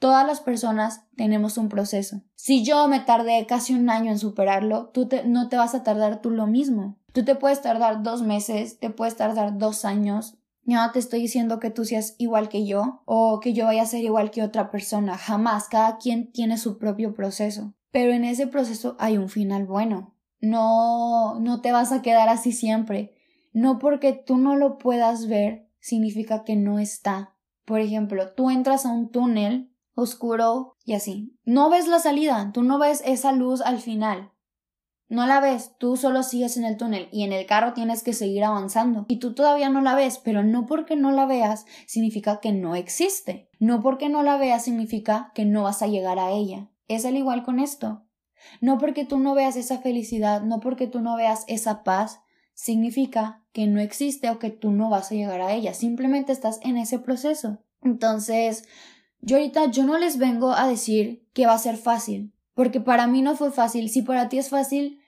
Todas 0.00 0.26
las 0.26 0.40
personas 0.40 1.04
tenemos 1.16 1.58
un 1.58 1.68
proceso. 1.68 2.22
Si 2.34 2.64
yo 2.64 2.88
me 2.88 2.98
tardé 2.98 3.46
casi 3.46 3.72
un 3.72 3.88
año 3.88 4.10
en 4.10 4.18
superarlo, 4.18 4.88
tú 4.88 5.08
no 5.26 5.48
te 5.48 5.56
vas 5.56 5.76
a 5.76 5.84
tardar 5.84 6.20
tú 6.20 6.30
lo 6.30 6.48
mismo. 6.48 6.98
Tú 7.12 7.24
te 7.24 7.36
puedes 7.36 7.62
tardar 7.62 8.02
dos 8.02 8.22
meses, 8.22 8.80
te 8.80 8.90
puedes 8.90 9.16
tardar 9.16 9.58
dos 9.58 9.84
años. 9.84 10.38
No 10.64 10.90
te 10.90 10.98
estoy 10.98 11.20
diciendo 11.20 11.60
que 11.60 11.70
tú 11.70 11.84
seas 11.84 12.16
igual 12.18 12.48
que 12.48 12.66
yo 12.66 13.02
o 13.04 13.38
que 13.38 13.52
yo 13.52 13.66
vaya 13.66 13.82
a 13.82 13.86
ser 13.86 14.02
igual 14.02 14.32
que 14.32 14.42
otra 14.42 14.72
persona. 14.72 15.16
Jamás. 15.16 15.68
Cada 15.68 15.98
quien 15.98 16.32
tiene 16.32 16.58
su 16.58 16.78
propio 16.78 17.14
proceso 17.14 17.75
pero 17.90 18.12
en 18.12 18.24
ese 18.24 18.46
proceso 18.46 18.96
hay 18.98 19.16
un 19.18 19.28
final 19.28 19.66
bueno. 19.66 20.14
No, 20.40 21.40
no 21.40 21.60
te 21.60 21.72
vas 21.72 21.92
a 21.92 22.02
quedar 22.02 22.28
así 22.28 22.52
siempre. 22.52 23.14
No 23.52 23.78
porque 23.78 24.12
tú 24.12 24.36
no 24.36 24.56
lo 24.56 24.78
puedas 24.78 25.28
ver 25.28 25.68
significa 25.80 26.44
que 26.44 26.56
no 26.56 26.78
está. 26.78 27.34
Por 27.64 27.80
ejemplo, 27.80 28.32
tú 28.34 28.50
entras 28.50 28.86
a 28.86 28.90
un 28.90 29.10
túnel 29.10 29.72
oscuro 29.94 30.76
y 30.84 30.94
así. 30.94 31.36
No 31.44 31.70
ves 31.70 31.88
la 31.88 31.98
salida, 31.98 32.50
tú 32.52 32.62
no 32.62 32.78
ves 32.78 33.02
esa 33.04 33.32
luz 33.32 33.60
al 33.60 33.78
final. 33.78 34.32
No 35.08 35.26
la 35.26 35.40
ves, 35.40 35.72
tú 35.78 35.96
solo 35.96 36.24
sigues 36.24 36.56
en 36.56 36.64
el 36.64 36.76
túnel 36.76 37.08
y 37.12 37.22
en 37.22 37.32
el 37.32 37.46
carro 37.46 37.74
tienes 37.74 38.02
que 38.02 38.12
seguir 38.12 38.42
avanzando. 38.42 39.06
Y 39.08 39.20
tú 39.20 39.34
todavía 39.34 39.68
no 39.68 39.80
la 39.80 39.94
ves, 39.94 40.18
pero 40.18 40.42
no 40.42 40.66
porque 40.66 40.96
no 40.96 41.12
la 41.12 41.26
veas 41.26 41.64
significa 41.86 42.40
que 42.40 42.52
no 42.52 42.74
existe. 42.74 43.48
No 43.60 43.82
porque 43.82 44.08
no 44.08 44.24
la 44.24 44.36
veas 44.36 44.64
significa 44.64 45.30
que 45.34 45.44
no 45.44 45.62
vas 45.62 45.80
a 45.82 45.86
llegar 45.86 46.18
a 46.18 46.32
ella. 46.32 46.68
Es 46.88 47.04
al 47.04 47.16
igual 47.16 47.42
con 47.42 47.58
esto. 47.58 48.06
No 48.60 48.78
porque 48.78 49.04
tú 49.04 49.18
no 49.18 49.34
veas 49.34 49.56
esa 49.56 49.78
felicidad, 49.78 50.42
no 50.42 50.60
porque 50.60 50.86
tú 50.86 51.00
no 51.00 51.16
veas 51.16 51.44
esa 51.48 51.82
paz, 51.82 52.20
significa 52.54 53.42
que 53.52 53.66
no 53.66 53.80
existe 53.80 54.30
o 54.30 54.38
que 54.38 54.50
tú 54.50 54.72
no 54.72 54.90
vas 54.90 55.10
a 55.10 55.14
llegar 55.14 55.40
a 55.40 55.52
ella. 55.52 55.74
Simplemente 55.74 56.32
estás 56.32 56.60
en 56.62 56.76
ese 56.76 56.98
proceso. 56.98 57.58
Entonces, 57.82 58.64
yo 59.20 59.36
ahorita 59.36 59.70
yo 59.70 59.84
no 59.84 59.98
les 59.98 60.18
vengo 60.18 60.52
a 60.52 60.68
decir 60.68 61.26
que 61.32 61.46
va 61.46 61.54
a 61.54 61.58
ser 61.58 61.76
fácil, 61.76 62.32
porque 62.54 62.80
para 62.80 63.06
mí 63.06 63.22
no 63.22 63.36
fue 63.36 63.50
fácil. 63.50 63.88
Si 63.88 64.02
para 64.02 64.28
ti 64.28 64.38
es 64.38 64.50
fácil, 64.50 65.00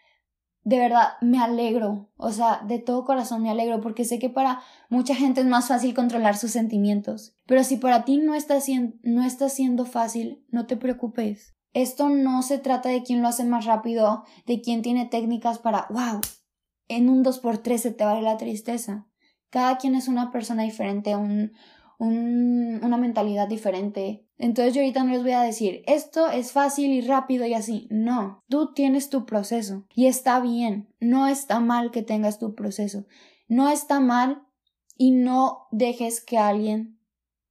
de 0.64 0.78
verdad 0.78 1.12
me 1.20 1.38
alegro, 1.40 2.10
o 2.16 2.30
sea, 2.30 2.62
de 2.66 2.78
todo 2.78 3.04
corazón 3.04 3.42
me 3.42 3.50
alegro, 3.50 3.80
porque 3.80 4.04
sé 4.04 4.18
que 4.18 4.28
para 4.28 4.60
mucha 4.90 5.14
gente 5.14 5.40
es 5.40 5.46
más 5.46 5.68
fácil 5.68 5.94
controlar 5.94 6.36
sus 6.36 6.50
sentimientos. 6.50 7.34
Pero 7.46 7.64
si 7.64 7.76
para 7.76 8.04
ti 8.04 8.18
no 8.18 8.34
está, 8.34 8.58
no 9.02 9.24
está 9.24 9.48
siendo 9.48 9.86
fácil, 9.86 10.44
no 10.50 10.66
te 10.66 10.76
preocupes. 10.76 11.54
Esto 11.72 12.08
no 12.08 12.42
se 12.42 12.58
trata 12.58 12.88
de 12.88 13.02
quién 13.02 13.22
lo 13.22 13.28
hace 13.28 13.44
más 13.44 13.64
rápido, 13.66 14.24
de 14.46 14.60
quién 14.60 14.82
tiene 14.82 15.06
técnicas 15.06 15.58
para, 15.58 15.86
wow, 15.90 16.20
en 16.88 17.08
un 17.08 17.24
2x3 17.24 17.78
se 17.78 17.92
te 17.92 18.04
vale 18.04 18.22
la 18.22 18.36
tristeza. 18.36 19.06
Cada 19.50 19.78
quien 19.78 19.94
es 19.94 20.08
una 20.08 20.30
persona 20.30 20.62
diferente, 20.62 21.14
un, 21.16 21.52
un, 21.98 22.80
una 22.82 22.96
mentalidad 22.96 23.48
diferente. 23.48 24.26
Entonces 24.38 24.74
yo 24.74 24.80
ahorita 24.80 25.04
no 25.04 25.12
les 25.12 25.22
voy 25.22 25.32
a 25.32 25.42
decir, 25.42 25.82
esto 25.86 26.30
es 26.30 26.52
fácil 26.52 26.92
y 26.92 27.00
rápido 27.00 27.46
y 27.46 27.54
así. 27.54 27.88
No, 27.90 28.44
tú 28.48 28.72
tienes 28.72 29.10
tu 29.10 29.26
proceso 29.26 29.86
y 29.94 30.06
está 30.06 30.40
bien. 30.40 30.88
No 31.00 31.26
está 31.26 31.60
mal 31.60 31.90
que 31.90 32.02
tengas 32.02 32.38
tu 32.38 32.54
proceso. 32.54 33.06
No 33.48 33.68
está 33.68 34.00
mal 34.00 34.42
y 34.96 35.10
no 35.10 35.66
dejes 35.70 36.20
que 36.24 36.38
alguien 36.38 36.97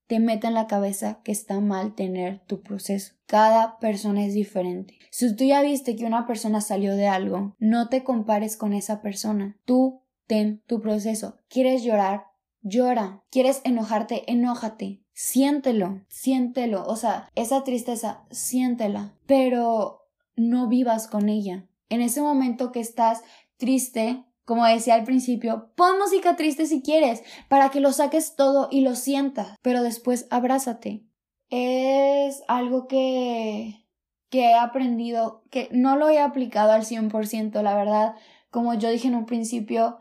te 0.07 0.19
meta 0.19 0.47
en 0.47 0.53
la 0.53 0.67
cabeza 0.67 1.19
que 1.23 1.31
está 1.31 1.59
mal 1.59 1.93
tener 1.93 2.39
tu 2.47 2.61
proceso. 2.61 3.13
Cada 3.25 3.77
persona 3.79 4.25
es 4.25 4.33
diferente. 4.33 4.97
Si 5.11 5.35
tú 5.35 5.43
ya 5.43 5.61
viste 5.61 5.95
que 5.95 6.05
una 6.05 6.25
persona 6.25 6.61
salió 6.61 6.95
de 6.95 7.07
algo, 7.07 7.55
no 7.59 7.89
te 7.89 8.03
compares 8.03 8.57
con 8.57 8.73
esa 8.73 9.01
persona. 9.01 9.57
Tú 9.65 10.01
ten 10.25 10.61
tu 10.65 10.81
proceso. 10.81 11.37
¿Quieres 11.49 11.83
llorar? 11.83 12.25
Llora. 12.61 13.23
¿Quieres 13.29 13.61
enojarte? 13.63 14.31
Enójate. 14.31 15.03
Siéntelo, 15.13 16.01
siéntelo. 16.09 16.85
O 16.85 16.95
sea, 16.95 17.29
esa 17.35 17.63
tristeza, 17.63 18.23
siéntela. 18.29 19.13
Pero 19.25 20.03
no 20.35 20.67
vivas 20.67 21.07
con 21.07 21.27
ella. 21.27 21.67
En 21.89 22.01
ese 22.01 22.21
momento 22.21 22.71
que 22.71 22.79
estás 22.79 23.23
triste, 23.57 24.23
como 24.47 24.65
decía 24.65 24.95
al 24.95 25.03
principio, 25.03 25.73
pon 25.75 25.99
música 25.99 26.37
triste 26.37 26.67
si 26.67 26.81
quieres, 26.81 27.21
para 27.49 27.67
que 27.67 27.81
lo 27.81 27.91
saques 27.91 28.37
todo 28.37 28.69
y 28.71 28.79
lo 28.79 28.95
sientas, 28.95 29.57
pero 29.61 29.83
después 29.83 30.25
abrázate. 30.29 31.03
Es 31.49 32.43
algo 32.47 32.87
que, 32.87 33.85
que 34.29 34.51
he 34.51 34.53
aprendido, 34.53 35.43
que 35.51 35.67
no 35.73 35.97
lo 35.97 36.07
he 36.07 36.21
aplicado 36.21 36.71
al 36.71 36.83
100%, 36.83 37.61
la 37.61 37.75
verdad. 37.75 38.15
Como 38.49 38.73
yo 38.73 38.89
dije 38.89 39.09
en 39.09 39.15
un 39.15 39.25
principio, 39.25 39.97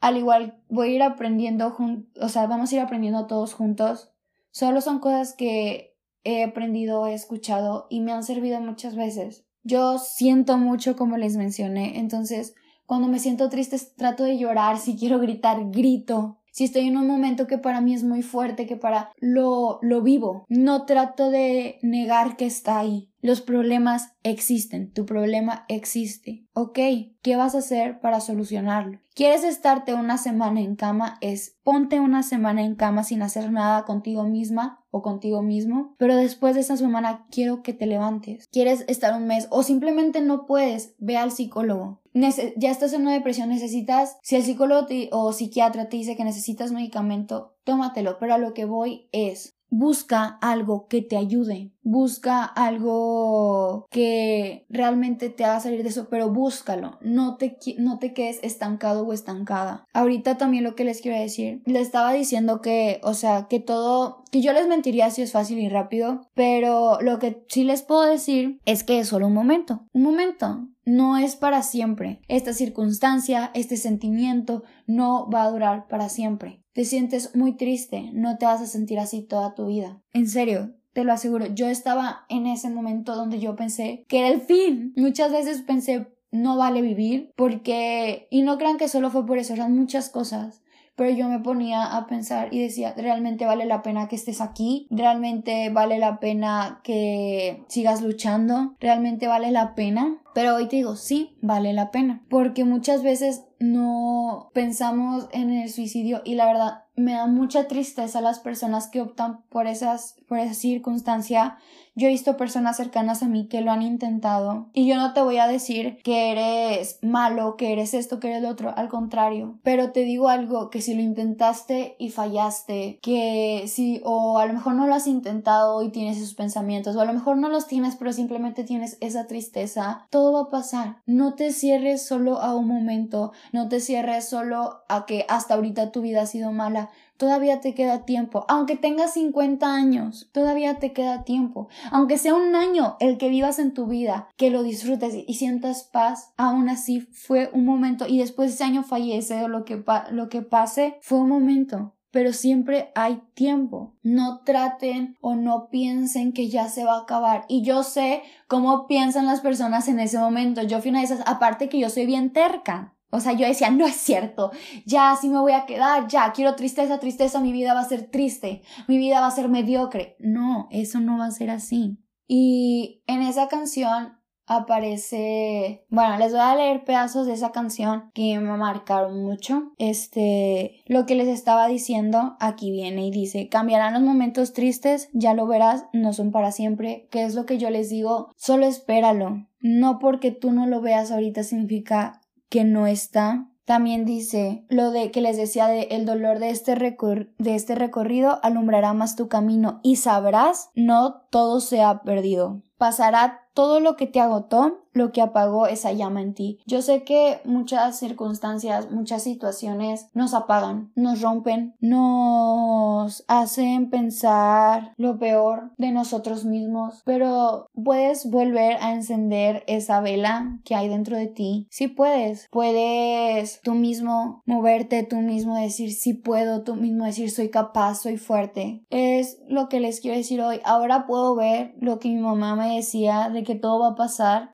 al 0.00 0.16
igual 0.16 0.62
voy 0.70 0.88
a 0.88 0.94
ir 0.94 1.02
aprendiendo, 1.02 1.76
o 2.18 2.28
sea, 2.30 2.46
vamos 2.46 2.72
a 2.72 2.76
ir 2.76 2.80
aprendiendo 2.80 3.26
todos 3.26 3.52
juntos. 3.52 4.10
Solo 4.52 4.80
son 4.80 5.00
cosas 5.00 5.34
que 5.34 5.98
he 6.24 6.44
aprendido, 6.44 7.06
he 7.06 7.12
escuchado 7.12 7.88
y 7.90 8.00
me 8.00 8.12
han 8.12 8.24
servido 8.24 8.58
muchas 8.58 8.96
veces. 8.96 9.44
Yo 9.64 9.98
siento 9.98 10.56
mucho 10.56 10.96
como 10.96 11.18
les 11.18 11.36
mencioné, 11.36 11.98
entonces 11.98 12.54
cuando 12.92 13.08
me 13.08 13.20
siento 13.20 13.48
triste 13.48 13.78
trato 13.96 14.22
de 14.22 14.36
llorar, 14.36 14.76
si 14.76 14.98
quiero 14.98 15.18
gritar, 15.18 15.70
grito. 15.70 16.42
Si 16.50 16.64
estoy 16.64 16.88
en 16.88 16.98
un 16.98 17.06
momento 17.06 17.46
que 17.46 17.56
para 17.56 17.80
mí 17.80 17.94
es 17.94 18.04
muy 18.04 18.20
fuerte, 18.20 18.66
que 18.66 18.76
para 18.76 19.12
lo, 19.16 19.78
lo 19.80 20.02
vivo, 20.02 20.44
no 20.50 20.84
trato 20.84 21.30
de 21.30 21.78
negar 21.80 22.36
que 22.36 22.44
está 22.44 22.78
ahí. 22.78 23.08
Los 23.22 23.40
problemas 23.40 24.12
existen, 24.24 24.92
tu 24.92 25.06
problema 25.06 25.64
existe. 25.68 26.44
Ok, 26.52 26.78
¿qué 27.22 27.36
vas 27.36 27.54
a 27.54 27.60
hacer 27.60 27.98
para 27.98 28.20
solucionarlo? 28.20 29.00
¿Quieres 29.14 29.42
estarte 29.42 29.94
una 29.94 30.18
semana 30.18 30.60
en 30.60 30.76
cama? 30.76 31.16
Es 31.22 31.56
ponte 31.62 31.98
una 31.98 32.22
semana 32.22 32.62
en 32.62 32.74
cama 32.74 33.04
sin 33.04 33.22
hacer 33.22 33.50
nada 33.52 33.86
contigo 33.86 34.24
misma 34.24 34.81
o 34.92 35.02
contigo 35.02 35.42
mismo, 35.42 35.96
pero 35.98 36.14
después 36.14 36.54
de 36.54 36.60
esa 36.60 36.76
semana 36.76 37.26
quiero 37.30 37.62
que 37.62 37.72
te 37.72 37.86
levantes. 37.86 38.46
¿Quieres 38.52 38.84
estar 38.86 39.14
un 39.14 39.26
mes 39.26 39.48
o 39.50 39.64
simplemente 39.64 40.20
no 40.20 40.46
puedes? 40.46 40.94
Ve 40.98 41.16
al 41.16 41.32
psicólogo. 41.32 42.00
ya 42.14 42.70
estás 42.70 42.92
en 42.92 43.02
una 43.02 43.14
depresión, 43.14 43.48
necesitas, 43.48 44.18
si 44.22 44.36
el 44.36 44.44
psicólogo 44.44 44.86
o 45.10 45.32
psiquiatra 45.32 45.88
te 45.88 45.96
dice 45.96 46.14
que 46.14 46.24
necesitas 46.24 46.70
medicamento, 46.70 47.56
tómatelo, 47.64 48.18
pero 48.20 48.34
a 48.34 48.38
lo 48.38 48.52
que 48.54 48.66
voy 48.66 49.08
es, 49.12 49.56
busca 49.72 50.38
algo 50.42 50.86
que 50.86 51.00
te 51.00 51.16
ayude, 51.16 51.70
busca 51.82 52.44
algo 52.44 53.86
que 53.90 54.66
realmente 54.68 55.30
te 55.30 55.46
haga 55.46 55.60
salir 55.60 55.82
de 55.82 55.88
eso, 55.88 56.08
pero 56.10 56.28
búscalo, 56.28 56.98
no 57.00 57.36
te, 57.36 57.56
no 57.78 57.98
te 57.98 58.12
quedes 58.12 58.38
estancado 58.42 59.06
o 59.06 59.14
estancada. 59.14 59.86
Ahorita 59.94 60.36
también 60.36 60.62
lo 60.62 60.74
que 60.74 60.84
les 60.84 61.00
quiero 61.00 61.18
decir, 61.18 61.62
les 61.64 61.82
estaba 61.82 62.12
diciendo 62.12 62.60
que, 62.60 63.00
o 63.02 63.14
sea, 63.14 63.48
que 63.48 63.60
todo, 63.60 64.22
que 64.30 64.42
yo 64.42 64.52
les 64.52 64.68
mentiría 64.68 65.10
si 65.10 65.22
es 65.22 65.32
fácil 65.32 65.58
y 65.58 65.70
rápido, 65.70 66.28
pero 66.34 67.00
lo 67.00 67.18
que 67.18 67.42
sí 67.48 67.64
les 67.64 67.82
puedo 67.82 68.02
decir 68.02 68.60
es 68.66 68.84
que 68.84 68.98
es 68.98 69.08
solo 69.08 69.28
un 69.28 69.34
momento, 69.34 69.86
un 69.94 70.02
momento, 70.02 70.68
no 70.84 71.16
es 71.16 71.36
para 71.36 71.62
siempre. 71.62 72.20
Esta 72.28 72.52
circunstancia, 72.52 73.50
este 73.54 73.76
sentimiento 73.76 74.64
no 74.86 75.28
va 75.30 75.44
a 75.44 75.50
durar 75.50 75.86
para 75.88 76.08
siempre. 76.08 76.62
Te 76.72 76.84
sientes 76.84 77.36
muy 77.36 77.56
triste, 77.56 78.10
no 78.12 78.38
te 78.38 78.46
vas 78.46 78.60
a 78.62 78.66
sentir 78.66 78.98
así 78.98 79.22
toda 79.22 79.54
tu 79.54 79.66
vida. 79.66 80.00
En 80.12 80.28
serio, 80.28 80.74
te 80.92 81.04
lo 81.04 81.12
aseguro, 81.12 81.46
yo 81.46 81.68
estaba 81.68 82.24
en 82.28 82.46
ese 82.46 82.70
momento 82.70 83.14
donde 83.14 83.40
yo 83.40 83.56
pensé 83.56 84.04
que 84.08 84.20
era 84.20 84.28
el 84.28 84.40
fin. 84.40 84.92
Muchas 84.96 85.32
veces 85.32 85.62
pensé, 85.62 86.08
no 86.30 86.56
vale 86.56 86.82
vivir, 86.82 87.30
porque... 87.36 88.26
Y 88.30 88.42
no 88.42 88.58
crean 88.58 88.78
que 88.78 88.88
solo 88.88 89.10
fue 89.10 89.26
por 89.26 89.38
eso, 89.38 89.52
eran 89.52 89.76
muchas 89.76 90.08
cosas 90.08 90.61
pero 90.96 91.10
yo 91.10 91.28
me 91.28 91.38
ponía 91.40 91.96
a 91.96 92.06
pensar 92.06 92.52
y 92.52 92.60
decía, 92.60 92.94
realmente 92.96 93.46
vale 93.46 93.66
la 93.66 93.82
pena 93.82 94.08
que 94.08 94.16
estés 94.16 94.40
aquí, 94.40 94.86
realmente 94.90 95.70
vale 95.70 95.98
la 95.98 96.20
pena 96.20 96.80
que 96.84 97.64
sigas 97.68 98.02
luchando, 98.02 98.74
realmente 98.80 99.26
vale 99.26 99.50
la 99.50 99.74
pena. 99.74 100.18
Pero 100.34 100.54
hoy 100.54 100.66
te 100.66 100.76
digo, 100.76 100.96
sí, 100.96 101.36
vale 101.42 101.74
la 101.74 101.90
pena, 101.90 102.22
porque 102.30 102.64
muchas 102.64 103.02
veces 103.02 103.44
no 103.58 104.50
pensamos 104.54 105.28
en 105.32 105.50
el 105.52 105.70
suicidio 105.70 106.22
y 106.24 106.34
la 106.34 106.46
verdad 106.46 106.84
me 106.96 107.12
da 107.12 107.26
mucha 107.26 107.68
tristeza 107.68 108.20
las 108.20 108.38
personas 108.38 108.88
que 108.88 109.00
optan 109.00 109.42
por 109.48 109.66
esas 109.66 110.16
por 110.28 110.38
esa 110.38 110.54
circunstancia 110.54 111.58
Yo 111.94 112.06
he 112.06 112.10
visto 112.10 112.38
personas 112.38 112.78
cercanas 112.78 113.22
a 113.22 113.28
mí 113.28 113.48
que 113.48 113.60
lo 113.60 113.70
han 113.70 113.82
intentado 113.82 114.70
y 114.72 114.86
yo 114.86 114.96
no 114.96 115.12
te 115.12 115.20
voy 115.20 115.36
a 115.36 115.46
decir 115.46 115.98
que 116.02 116.32
eres 116.32 116.98
malo, 117.02 117.56
que 117.56 117.72
eres 117.72 117.92
esto, 117.92 118.18
que 118.18 118.28
eres 118.28 118.42
lo 118.42 118.48
otro, 118.48 118.72
al 118.74 118.88
contrario. 118.88 119.58
Pero 119.62 119.92
te 119.92 120.00
digo 120.00 120.28
algo, 120.28 120.70
que 120.70 120.80
si 120.80 120.94
lo 120.94 121.02
intentaste 121.02 121.96
y 121.98 122.08
fallaste, 122.08 122.98
que 123.02 123.64
si 123.66 124.00
o 124.04 124.38
a 124.38 124.46
lo 124.46 124.54
mejor 124.54 124.74
no 124.74 124.86
lo 124.86 124.94
has 124.94 125.06
intentado 125.06 125.82
y 125.82 125.90
tienes 125.90 126.16
esos 126.16 126.34
pensamientos, 126.34 126.96
o 126.96 127.00
a 127.02 127.04
lo 127.04 127.12
mejor 127.12 127.36
no 127.36 127.50
los 127.50 127.66
tienes 127.66 127.96
pero 127.96 128.12
simplemente 128.12 128.64
tienes 128.64 128.96
esa 129.00 129.26
tristeza, 129.26 130.06
todo 130.08 130.32
va 130.32 130.40
a 130.48 130.50
pasar. 130.50 130.96
No 131.04 131.34
te 131.34 131.52
cierres 131.52 132.06
solo 132.06 132.40
a 132.40 132.54
un 132.54 132.68
momento, 132.68 133.32
no 133.52 133.68
te 133.68 133.80
cierres 133.80 134.26
solo 134.26 134.80
a 134.88 135.04
que 135.04 135.26
hasta 135.28 135.54
ahorita 135.54 135.92
tu 135.92 136.00
vida 136.00 136.22
ha 136.22 136.26
sido 136.26 136.52
mala 136.52 136.88
todavía 137.16 137.60
te 137.60 137.74
queda 137.74 138.04
tiempo. 138.04 138.44
Aunque 138.48 138.76
tengas 138.76 139.14
50 139.14 139.74
años, 139.74 140.28
todavía 140.32 140.78
te 140.78 140.92
queda 140.92 141.24
tiempo. 141.24 141.68
Aunque 141.90 142.18
sea 142.18 142.34
un 142.34 142.54
año 142.54 142.96
el 143.00 143.18
que 143.18 143.28
vivas 143.28 143.58
en 143.58 143.74
tu 143.74 143.86
vida, 143.86 144.28
que 144.36 144.50
lo 144.50 144.62
disfrutes 144.62 145.14
y 145.26 145.34
sientas 145.34 145.84
paz, 145.84 146.32
aún 146.36 146.68
así 146.68 147.00
fue 147.00 147.50
un 147.52 147.64
momento 147.64 148.06
y 148.06 148.18
después 148.18 148.52
ese 148.52 148.64
año 148.64 148.82
fallece 148.82 149.42
o 149.44 149.48
lo 149.48 149.64
que, 149.64 149.82
lo 150.10 150.28
que 150.28 150.42
pase, 150.42 150.98
fue 151.00 151.18
un 151.18 151.28
momento 151.28 151.94
pero 152.12 152.32
siempre 152.34 152.92
hay 152.94 153.22
tiempo. 153.34 153.94
No 154.02 154.42
traten 154.44 155.16
o 155.20 155.34
no 155.34 155.68
piensen 155.70 156.32
que 156.32 156.48
ya 156.48 156.68
se 156.68 156.84
va 156.84 156.98
a 156.98 157.02
acabar. 157.02 157.46
Y 157.48 157.62
yo 157.62 157.82
sé 157.82 158.22
cómo 158.46 158.86
piensan 158.86 159.26
las 159.26 159.40
personas 159.40 159.88
en 159.88 159.98
ese 159.98 160.18
momento. 160.18 160.62
Yo 160.62 160.80
fui 160.80 160.90
una 160.90 161.00
de 161.00 161.06
esas, 161.06 161.22
aparte 161.26 161.70
que 161.70 161.80
yo 161.80 161.88
soy 161.88 162.04
bien 162.06 162.32
terca. 162.32 162.94
O 163.14 163.20
sea, 163.20 163.34
yo 163.34 163.46
decía, 163.46 163.70
no 163.70 163.86
es 163.86 163.96
cierto, 163.96 164.52
ya 164.86 165.12
así 165.12 165.28
me 165.28 165.38
voy 165.38 165.52
a 165.52 165.66
quedar, 165.66 166.08
ya 166.08 166.32
quiero 166.32 166.56
tristeza, 166.56 166.98
tristeza, 166.98 167.40
mi 167.40 167.52
vida 167.52 167.74
va 167.74 167.80
a 167.80 167.88
ser 167.88 168.10
triste, 168.10 168.62
mi 168.88 168.96
vida 168.96 169.20
va 169.20 169.26
a 169.26 169.32
ser 169.32 169.50
mediocre. 169.50 170.16
No, 170.18 170.66
eso 170.70 170.98
no 170.98 171.18
va 171.18 171.26
a 171.26 171.30
ser 171.30 171.50
así. 171.50 171.98
Y 172.26 173.02
en 173.06 173.20
esa 173.20 173.48
canción 173.48 174.14
aparece, 174.46 175.84
bueno, 175.90 176.16
les 176.18 176.32
voy 176.32 176.40
a 176.40 176.56
leer 176.56 176.84
pedazos 176.84 177.26
de 177.26 177.34
esa 177.34 177.52
canción 177.52 178.10
que 178.14 178.38
me 178.38 178.56
marcaron 178.56 179.22
mucho. 179.22 179.72
Este, 179.76 180.82
lo 180.86 181.04
que 181.04 181.14
les 181.14 181.28
estaba 181.28 181.68
diciendo 181.68 182.36
aquí 182.40 182.70
viene 182.70 183.06
y 183.06 183.10
dice, 183.10 183.50
cambiarán 183.50 183.92
los 183.92 184.02
momentos 184.02 184.54
tristes, 184.54 185.10
ya 185.12 185.34
lo 185.34 185.46
verás, 185.46 185.84
no 185.92 186.14
son 186.14 186.32
para 186.32 186.50
siempre. 186.50 187.08
¿Qué 187.10 187.24
es 187.24 187.34
lo 187.34 187.44
que 187.44 187.58
yo 187.58 187.68
les 187.68 187.90
digo? 187.90 188.32
Solo 188.36 188.64
espéralo. 188.64 189.46
No 189.60 189.98
porque 189.98 190.32
tú 190.32 190.50
no 190.50 190.66
lo 190.66 190.80
veas 190.80 191.12
ahorita 191.12 191.44
significa 191.44 192.21
que 192.52 192.64
no 192.64 192.86
está. 192.86 193.48
También 193.64 194.04
dice 194.04 194.66
lo 194.68 194.90
de 194.90 195.10
que 195.10 195.22
les 195.22 195.38
decía 195.38 195.68
de 195.68 195.84
el 195.92 196.04
dolor 196.04 196.38
de 196.38 196.50
este, 196.50 196.74
de 196.74 197.54
este 197.54 197.74
recorrido 197.74 198.40
alumbrará 198.42 198.92
más 198.92 199.16
tu 199.16 199.28
camino 199.28 199.80
y 199.82 199.96
sabrás 199.96 200.68
no 200.74 201.22
todo 201.30 201.60
se 201.60 201.82
ha 201.82 202.02
perdido. 202.02 202.60
Pasará 202.76 203.48
todo 203.54 203.80
lo 203.80 203.96
que 203.96 204.06
te 204.06 204.20
agotó, 204.20 204.81
lo 204.92 205.12
que 205.12 205.22
apagó 205.22 205.66
esa 205.66 205.92
llama 205.92 206.22
en 206.22 206.34
ti. 206.34 206.58
Yo 206.66 206.82
sé 206.82 207.04
que 207.04 207.40
muchas 207.44 207.98
circunstancias, 207.98 208.90
muchas 208.90 209.22
situaciones 209.22 210.08
nos 210.14 210.34
apagan, 210.34 210.92
nos 210.94 211.20
rompen, 211.20 211.74
nos 211.80 213.24
hacen 213.28 213.90
pensar 213.90 214.92
lo 214.96 215.18
peor 215.18 215.72
de 215.78 215.92
nosotros 215.92 216.44
mismos, 216.44 217.02
pero 217.04 217.66
puedes 217.74 218.30
volver 218.30 218.76
a 218.80 218.92
encender 218.92 219.64
esa 219.66 220.00
vela 220.00 220.58
que 220.64 220.74
hay 220.74 220.88
dentro 220.88 221.16
de 221.16 221.26
ti. 221.26 221.66
Si 221.70 221.88
puedes, 221.88 222.48
puedes 222.50 223.60
tú 223.62 223.74
mismo 223.74 224.42
moverte, 224.46 225.02
tú 225.02 225.16
mismo 225.16 225.56
decir 225.56 225.92
si 225.92 226.14
puedo, 226.14 226.62
tú 226.62 226.76
mismo 226.76 227.04
decir 227.04 227.30
soy 227.30 227.50
capaz, 227.50 227.96
soy 227.96 228.16
fuerte. 228.16 228.84
Es 228.90 229.38
lo 229.48 229.68
que 229.68 229.80
les 229.80 230.00
quiero 230.00 230.16
decir 230.16 230.40
hoy. 230.40 230.60
Ahora 230.64 231.06
puedo 231.06 231.34
ver 231.34 231.74
lo 231.80 231.98
que 231.98 232.08
mi 232.08 232.20
mamá 232.20 232.56
me 232.56 232.76
decía 232.76 233.30
de 233.30 233.42
que 233.42 233.54
todo 233.54 233.80
va 233.80 233.88
a 233.88 233.94
pasar. 233.94 234.52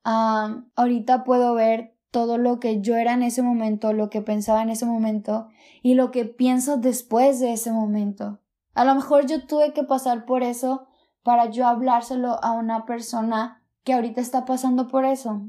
Ahorita 0.75 1.23
puedo 1.23 1.53
ver 1.53 1.95
todo 2.11 2.37
lo 2.37 2.59
que 2.59 2.81
yo 2.81 2.95
era 2.95 3.13
en 3.13 3.23
ese 3.23 3.41
momento, 3.41 3.93
lo 3.93 4.09
que 4.09 4.21
pensaba 4.21 4.61
en 4.61 4.69
ese 4.69 4.85
momento 4.85 5.47
y 5.81 5.93
lo 5.93 6.11
que 6.11 6.25
pienso 6.25 6.77
después 6.77 7.39
de 7.39 7.53
ese 7.53 7.71
momento. 7.71 8.39
A 8.73 8.85
lo 8.85 8.95
mejor 8.95 9.25
yo 9.25 9.45
tuve 9.45 9.73
que 9.73 9.83
pasar 9.83 10.25
por 10.25 10.43
eso 10.43 10.87
para 11.23 11.49
yo 11.49 11.67
hablárselo 11.67 12.43
a 12.43 12.51
una 12.53 12.85
persona 12.85 13.61
que 13.83 13.93
ahorita 13.93 14.21
está 14.21 14.45
pasando 14.45 14.87
por 14.87 15.05
eso 15.05 15.41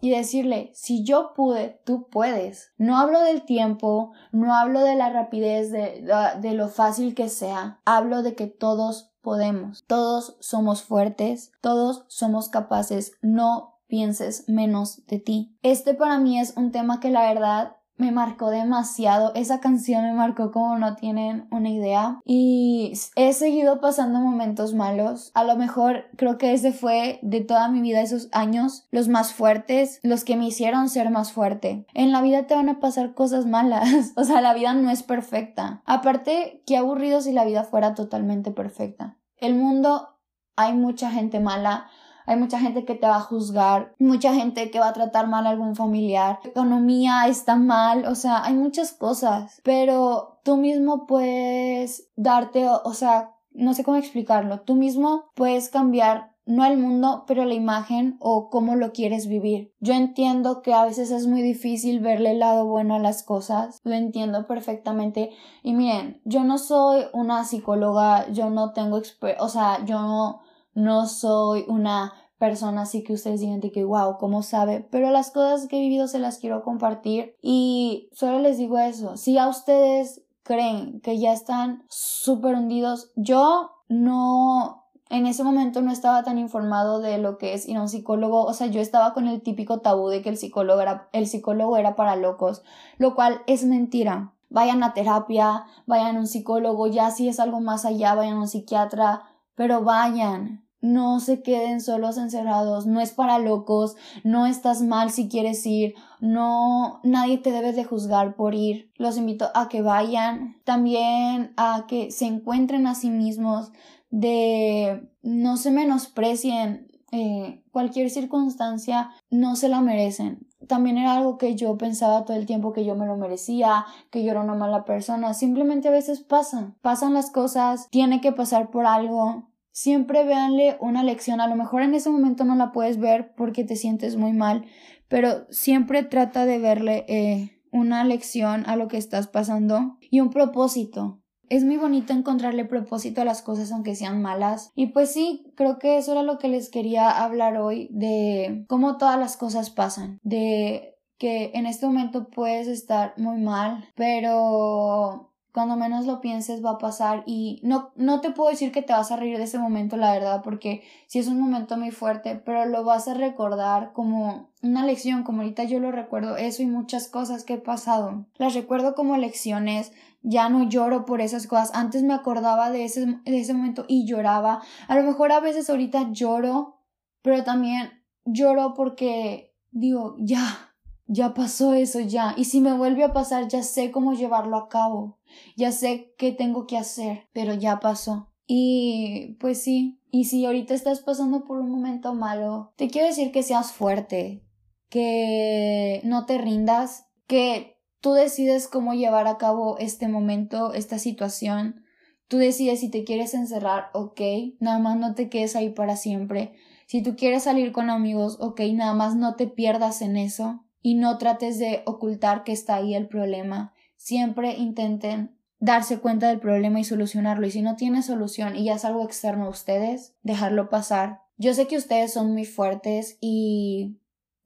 y 0.00 0.10
decirle, 0.10 0.70
si 0.74 1.04
yo 1.04 1.32
pude, 1.34 1.80
tú 1.84 2.08
puedes. 2.08 2.72
No 2.76 2.98
hablo 2.98 3.20
del 3.20 3.44
tiempo, 3.44 4.12
no 4.30 4.54
hablo 4.54 4.80
de 4.80 4.94
la 4.94 5.10
rapidez, 5.10 5.72
de, 5.72 6.08
de, 6.40 6.52
lo 6.54 6.68
fácil 6.68 7.14
que 7.14 7.28
sea, 7.28 7.80
hablo 7.84 8.22
de 8.22 8.34
que 8.34 8.46
todos 8.46 9.10
podemos. 9.22 9.84
Todos 9.86 10.36
somos 10.40 10.82
fuertes, 10.82 11.50
todos 11.60 12.04
somos 12.08 12.48
capaces, 12.48 13.12
no 13.22 13.77
pienses 13.88 14.48
menos 14.48 15.04
de 15.06 15.18
ti. 15.18 15.56
Este 15.62 15.94
para 15.94 16.18
mí 16.18 16.38
es 16.38 16.56
un 16.56 16.70
tema 16.70 17.00
que 17.00 17.10
la 17.10 17.28
verdad 17.28 17.78
me 17.98 18.12
marcó 18.12 18.50
demasiado. 18.50 19.34
Esa 19.34 19.60
canción 19.60 20.04
me 20.04 20.14
marcó 20.14 20.52
como 20.52 20.78
no 20.78 20.94
tienen 20.94 21.46
una 21.50 21.68
idea. 21.68 22.20
Y 22.24 22.92
he 23.16 23.32
seguido 23.32 23.80
pasando 23.80 24.20
momentos 24.20 24.72
malos. 24.72 25.32
A 25.34 25.44
lo 25.44 25.56
mejor 25.56 26.04
creo 26.16 26.38
que 26.38 26.52
ese 26.52 26.72
fue 26.72 27.18
de 27.22 27.40
toda 27.40 27.68
mi 27.68 27.80
vida 27.82 28.00
esos 28.00 28.28
años 28.32 28.86
los 28.90 29.08
más 29.08 29.34
fuertes, 29.34 29.98
los 30.02 30.24
que 30.24 30.36
me 30.36 30.46
hicieron 30.46 30.88
ser 30.88 31.10
más 31.10 31.32
fuerte. 31.32 31.86
En 31.92 32.12
la 32.12 32.22
vida 32.22 32.46
te 32.46 32.54
van 32.54 32.68
a 32.68 32.80
pasar 32.80 33.14
cosas 33.14 33.46
malas. 33.46 34.12
o 34.16 34.24
sea, 34.24 34.40
la 34.40 34.54
vida 34.54 34.72
no 34.74 34.90
es 34.90 35.02
perfecta. 35.02 35.82
Aparte, 35.84 36.62
qué 36.66 36.76
aburrido 36.76 37.20
si 37.20 37.32
la 37.32 37.44
vida 37.44 37.64
fuera 37.64 37.94
totalmente 37.94 38.52
perfecta. 38.52 39.18
El 39.36 39.54
mundo 39.54 40.18
hay 40.56 40.74
mucha 40.74 41.10
gente 41.10 41.38
mala, 41.38 41.88
hay 42.28 42.36
mucha 42.36 42.60
gente 42.60 42.84
que 42.84 42.94
te 42.94 43.06
va 43.06 43.16
a 43.16 43.20
juzgar, 43.20 43.94
mucha 43.98 44.34
gente 44.34 44.70
que 44.70 44.78
va 44.78 44.88
a 44.88 44.92
tratar 44.92 45.28
mal 45.28 45.46
a 45.46 45.50
algún 45.50 45.74
familiar, 45.74 46.38
la 46.44 46.50
economía 46.50 47.26
está 47.26 47.56
mal, 47.56 48.04
o 48.04 48.14
sea, 48.14 48.44
hay 48.44 48.52
muchas 48.52 48.92
cosas, 48.92 49.60
pero 49.64 50.38
tú 50.44 50.58
mismo 50.58 51.06
puedes 51.06 52.10
darte, 52.16 52.68
o 52.68 52.92
sea, 52.92 53.34
no 53.52 53.72
sé 53.72 53.82
cómo 53.82 53.96
explicarlo, 53.96 54.60
tú 54.60 54.74
mismo 54.74 55.30
puedes 55.34 55.70
cambiar 55.70 56.36
no 56.44 56.64
el 56.64 56.78
mundo, 56.78 57.24
pero 57.26 57.44
la 57.44 57.54
imagen 57.54 58.16
o 58.20 58.48
cómo 58.48 58.74
lo 58.74 58.92
quieres 58.92 59.26
vivir. 59.26 59.74
Yo 59.80 59.92
entiendo 59.92 60.62
que 60.62 60.72
a 60.72 60.84
veces 60.84 61.10
es 61.10 61.26
muy 61.26 61.42
difícil 61.42 62.00
verle 62.00 62.30
el 62.30 62.38
lado 62.38 62.64
bueno 62.64 62.94
a 62.94 62.98
las 62.98 63.22
cosas, 63.22 63.80
lo 63.84 63.92
entiendo 63.92 64.46
perfectamente. 64.46 65.30
Y 65.62 65.74
miren, 65.74 66.22
yo 66.24 66.44
no 66.44 66.56
soy 66.56 67.04
una 67.12 67.44
psicóloga, 67.44 68.30
yo 68.30 68.48
no 68.48 68.72
tengo, 68.72 69.02
o 69.38 69.48
sea, 69.50 69.84
yo 69.84 70.00
no 70.00 70.40
no 70.78 71.06
soy 71.06 71.64
una 71.66 72.14
persona 72.38 72.82
así 72.82 73.02
que 73.02 73.12
ustedes 73.12 73.40
digan 73.40 73.60
de 73.60 73.70
que 73.70 73.84
wow, 73.84 74.16
¿cómo 74.18 74.42
sabe? 74.42 74.86
Pero 74.90 75.10
las 75.10 75.30
cosas 75.30 75.66
que 75.68 75.76
he 75.76 75.80
vivido 75.80 76.08
se 76.08 76.18
las 76.18 76.38
quiero 76.38 76.62
compartir 76.62 77.36
y 77.42 78.08
solo 78.12 78.38
les 78.38 78.58
digo 78.58 78.78
eso. 78.78 79.16
Si 79.16 79.38
a 79.38 79.48
ustedes 79.48 80.22
creen 80.42 81.00
que 81.00 81.18
ya 81.18 81.32
están 81.32 81.84
súper 81.88 82.54
hundidos, 82.54 83.12
yo 83.16 83.70
no 83.88 84.84
en 85.10 85.26
ese 85.26 85.42
momento 85.42 85.80
no 85.80 85.90
estaba 85.90 86.22
tan 86.22 86.38
informado 86.38 87.00
de 87.00 87.18
lo 87.18 87.38
que 87.38 87.54
es 87.54 87.66
ir 87.68 87.76
a 87.76 87.82
un 87.82 87.88
psicólogo, 87.88 88.44
o 88.44 88.52
sea, 88.52 88.66
yo 88.66 88.80
estaba 88.80 89.14
con 89.14 89.26
el 89.26 89.42
típico 89.42 89.80
tabú 89.80 90.08
de 90.08 90.22
que 90.22 90.28
el 90.28 90.36
psicólogo 90.36 90.80
era, 90.80 91.08
el 91.12 91.26
psicólogo 91.26 91.76
era 91.76 91.96
para 91.96 92.16
locos, 92.16 92.62
lo 92.98 93.14
cual 93.14 93.42
es 93.46 93.64
mentira. 93.64 94.34
Vayan 94.50 94.82
a 94.82 94.94
terapia, 94.94 95.64
vayan 95.86 96.16
a 96.16 96.20
un 96.20 96.26
psicólogo, 96.26 96.86
ya 96.86 97.10
si 97.10 97.28
es 97.28 97.40
algo 97.40 97.60
más 97.60 97.84
allá, 97.84 98.14
vayan 98.14 98.36
a 98.36 98.40
un 98.40 98.48
psiquiatra, 98.48 99.22
pero 99.54 99.82
vayan, 99.82 100.67
no 100.80 101.20
se 101.20 101.42
queden 101.42 101.80
solos 101.80 102.18
encerrados, 102.18 102.86
no 102.86 103.00
es 103.00 103.12
para 103.12 103.38
locos, 103.38 103.96
no 104.24 104.46
estás 104.46 104.82
mal 104.82 105.10
si 105.10 105.28
quieres 105.28 105.64
ir, 105.66 105.94
no, 106.20 107.00
nadie 107.02 107.38
te 107.38 107.50
debe 107.50 107.72
de 107.72 107.84
juzgar 107.84 108.36
por 108.36 108.54
ir. 108.54 108.90
Los 108.96 109.16
invito 109.16 109.48
a 109.54 109.68
que 109.68 109.82
vayan, 109.82 110.56
también 110.64 111.52
a 111.56 111.86
que 111.88 112.10
se 112.10 112.26
encuentren 112.26 112.86
a 112.86 112.94
sí 112.94 113.10
mismos, 113.10 113.72
de 114.10 115.08
no 115.22 115.56
se 115.56 115.70
menosprecien, 115.70 116.88
eh, 117.10 117.62
cualquier 117.70 118.10
circunstancia 118.10 119.10
no 119.30 119.56
se 119.56 119.68
la 119.68 119.80
merecen. 119.80 120.46
También 120.66 120.98
era 120.98 121.16
algo 121.16 121.38
que 121.38 121.54
yo 121.54 121.78
pensaba 121.78 122.24
todo 122.24 122.36
el 122.36 122.44
tiempo 122.44 122.72
que 122.72 122.84
yo 122.84 122.94
me 122.94 123.06
lo 123.06 123.16
merecía, 123.16 123.86
que 124.10 124.22
yo 124.22 124.30
era 124.30 124.42
una 124.42 124.54
mala 124.54 124.84
persona. 124.84 125.32
Simplemente 125.32 125.88
a 125.88 125.92
veces 125.92 126.20
pasan, 126.20 126.76
pasan 126.82 127.14
las 127.14 127.30
cosas, 127.30 127.88
tiene 127.90 128.20
que 128.20 128.32
pasar 128.32 128.70
por 128.70 128.84
algo 128.84 129.47
siempre 129.78 130.24
véanle 130.24 130.76
una 130.80 131.04
lección. 131.04 131.40
A 131.40 131.46
lo 131.46 131.54
mejor 131.54 131.82
en 131.82 131.94
ese 131.94 132.10
momento 132.10 132.44
no 132.44 132.56
la 132.56 132.72
puedes 132.72 132.98
ver 132.98 133.32
porque 133.36 133.62
te 133.62 133.76
sientes 133.76 134.16
muy 134.16 134.32
mal, 134.32 134.64
pero 135.06 135.46
siempre 135.50 136.02
trata 136.02 136.46
de 136.46 136.58
verle 136.58 137.04
eh, 137.06 137.60
una 137.70 138.02
lección 138.02 138.64
a 138.66 138.74
lo 138.74 138.88
que 138.88 138.96
estás 138.96 139.28
pasando 139.28 139.96
y 140.00 140.18
un 140.18 140.30
propósito. 140.30 141.22
Es 141.48 141.64
muy 141.64 141.76
bonito 141.76 142.12
encontrarle 142.12 142.64
propósito 142.64 143.22
a 143.22 143.24
las 143.24 143.40
cosas 143.40 143.70
aunque 143.70 143.94
sean 143.94 144.20
malas. 144.20 144.72
Y 144.74 144.88
pues 144.88 145.12
sí, 145.12 145.52
creo 145.54 145.78
que 145.78 145.96
eso 145.96 146.10
era 146.10 146.24
lo 146.24 146.38
que 146.38 146.48
les 146.48 146.70
quería 146.70 147.10
hablar 147.10 147.56
hoy 147.56 147.88
de 147.92 148.64
cómo 148.68 148.98
todas 148.98 149.18
las 149.18 149.36
cosas 149.36 149.70
pasan, 149.70 150.18
de 150.24 150.96
que 151.18 151.52
en 151.54 151.66
este 151.66 151.86
momento 151.86 152.28
puedes 152.28 152.66
estar 152.66 153.14
muy 153.16 153.40
mal, 153.40 153.88
pero 153.94 155.32
cuando 155.52 155.76
menos 155.76 156.06
lo 156.06 156.20
pienses 156.20 156.64
va 156.64 156.72
a 156.72 156.78
pasar. 156.78 157.22
Y 157.26 157.60
no, 157.62 157.90
no 157.96 158.20
te 158.20 158.30
puedo 158.30 158.50
decir 158.50 158.72
que 158.72 158.82
te 158.82 158.92
vas 158.92 159.10
a 159.10 159.16
reír 159.16 159.38
de 159.38 159.44
ese 159.44 159.58
momento, 159.58 159.96
la 159.96 160.12
verdad, 160.12 160.42
porque 160.42 160.82
sí 161.06 161.18
es 161.18 161.28
un 161.28 161.40
momento 161.40 161.76
muy 161.76 161.90
fuerte, 161.90 162.36
pero 162.36 162.64
lo 162.66 162.84
vas 162.84 163.08
a 163.08 163.14
recordar 163.14 163.92
como 163.92 164.50
una 164.62 164.84
lección, 164.84 165.22
como 165.22 165.42
ahorita 165.42 165.64
yo 165.64 165.80
lo 165.80 165.92
recuerdo, 165.92 166.36
eso 166.36 166.62
y 166.62 166.66
muchas 166.66 167.08
cosas 167.08 167.44
que 167.44 167.54
he 167.54 167.58
pasado. 167.58 168.26
Las 168.36 168.54
recuerdo 168.54 168.94
como 168.94 169.16
lecciones, 169.16 169.92
ya 170.22 170.48
no 170.48 170.68
lloro 170.68 171.04
por 171.04 171.20
esas 171.20 171.46
cosas, 171.46 171.70
antes 171.74 172.02
me 172.02 172.14
acordaba 172.14 172.70
de 172.70 172.84
ese, 172.84 173.06
de 173.06 173.40
ese 173.40 173.54
momento 173.54 173.84
y 173.88 174.06
lloraba, 174.06 174.62
a 174.88 174.96
lo 174.96 175.04
mejor 175.04 175.32
a 175.32 175.40
veces 175.40 175.70
ahorita 175.70 176.10
lloro, 176.12 176.80
pero 177.22 177.44
también 177.44 177.90
lloro 178.24 178.74
porque 178.74 179.54
digo, 179.70 180.16
ya, 180.18 180.67
ya 181.08 181.32
pasó 181.32 181.72
eso 181.72 182.00
ya, 182.00 182.34
y 182.36 182.44
si 182.44 182.60
me 182.60 182.76
vuelve 182.76 183.02
a 183.02 183.14
pasar 183.14 183.48
ya 183.48 183.62
sé 183.62 183.90
cómo 183.90 184.12
llevarlo 184.12 184.58
a 184.58 184.68
cabo, 184.68 185.18
ya 185.56 185.72
sé 185.72 186.14
qué 186.18 186.32
tengo 186.32 186.66
que 186.66 186.76
hacer, 186.76 187.28
pero 187.32 187.54
ya 187.54 187.80
pasó. 187.80 188.30
Y 188.46 189.36
pues 189.40 189.62
sí, 189.62 190.00
y 190.10 190.24
si 190.24 190.44
ahorita 190.44 190.74
estás 190.74 191.00
pasando 191.00 191.44
por 191.44 191.58
un 191.58 191.70
momento 191.70 192.14
malo, 192.14 192.72
te 192.76 192.88
quiero 192.88 193.08
decir 193.08 193.32
que 193.32 193.42
seas 193.42 193.72
fuerte, 193.72 194.44
que 194.90 196.02
no 196.04 196.26
te 196.26 196.38
rindas, 196.38 197.06
que 197.26 197.78
tú 198.00 198.12
decides 198.12 198.68
cómo 198.68 198.92
llevar 198.92 199.28
a 199.28 199.38
cabo 199.38 199.78
este 199.78 200.08
momento, 200.08 200.74
esta 200.74 200.98
situación. 200.98 201.84
Tú 202.28 202.36
decides 202.36 202.80
si 202.80 202.90
te 202.90 203.04
quieres 203.04 203.32
encerrar, 203.32 203.88
ok, 203.94 204.20
nada 204.60 204.78
más 204.78 204.98
no 204.98 205.14
te 205.14 205.30
quedes 205.30 205.56
ahí 205.56 205.70
para 205.70 205.96
siempre. 205.96 206.52
Si 206.86 207.02
tú 207.02 207.16
quieres 207.16 207.44
salir 207.44 207.72
con 207.72 207.88
amigos, 207.88 208.36
ok, 208.40 208.60
nada 208.74 208.92
más 208.92 209.16
no 209.16 209.34
te 209.36 209.46
pierdas 209.46 210.02
en 210.02 210.18
eso 210.18 210.67
y 210.82 210.94
no 210.94 211.18
trates 211.18 211.58
de 211.58 211.82
ocultar 211.86 212.44
que 212.44 212.52
está 212.52 212.76
ahí 212.76 212.94
el 212.94 213.08
problema. 213.08 213.72
Siempre 213.96 214.56
intenten 214.56 215.36
darse 215.60 215.98
cuenta 215.98 216.28
del 216.28 216.40
problema 216.40 216.80
y 216.80 216.84
solucionarlo. 216.84 217.46
Y 217.46 217.50
si 217.50 217.62
no 217.62 217.76
tiene 217.76 218.02
solución 218.02 218.56
y 218.56 218.64
ya 218.64 218.74
es 218.74 218.84
algo 218.84 219.04
externo 219.04 219.46
a 219.46 219.50
ustedes, 219.50 220.14
dejarlo 220.22 220.68
pasar. 220.68 221.22
Yo 221.36 221.54
sé 221.54 221.66
que 221.66 221.76
ustedes 221.76 222.12
son 222.12 222.32
muy 222.32 222.44
fuertes 222.44 223.18
y 223.20 223.98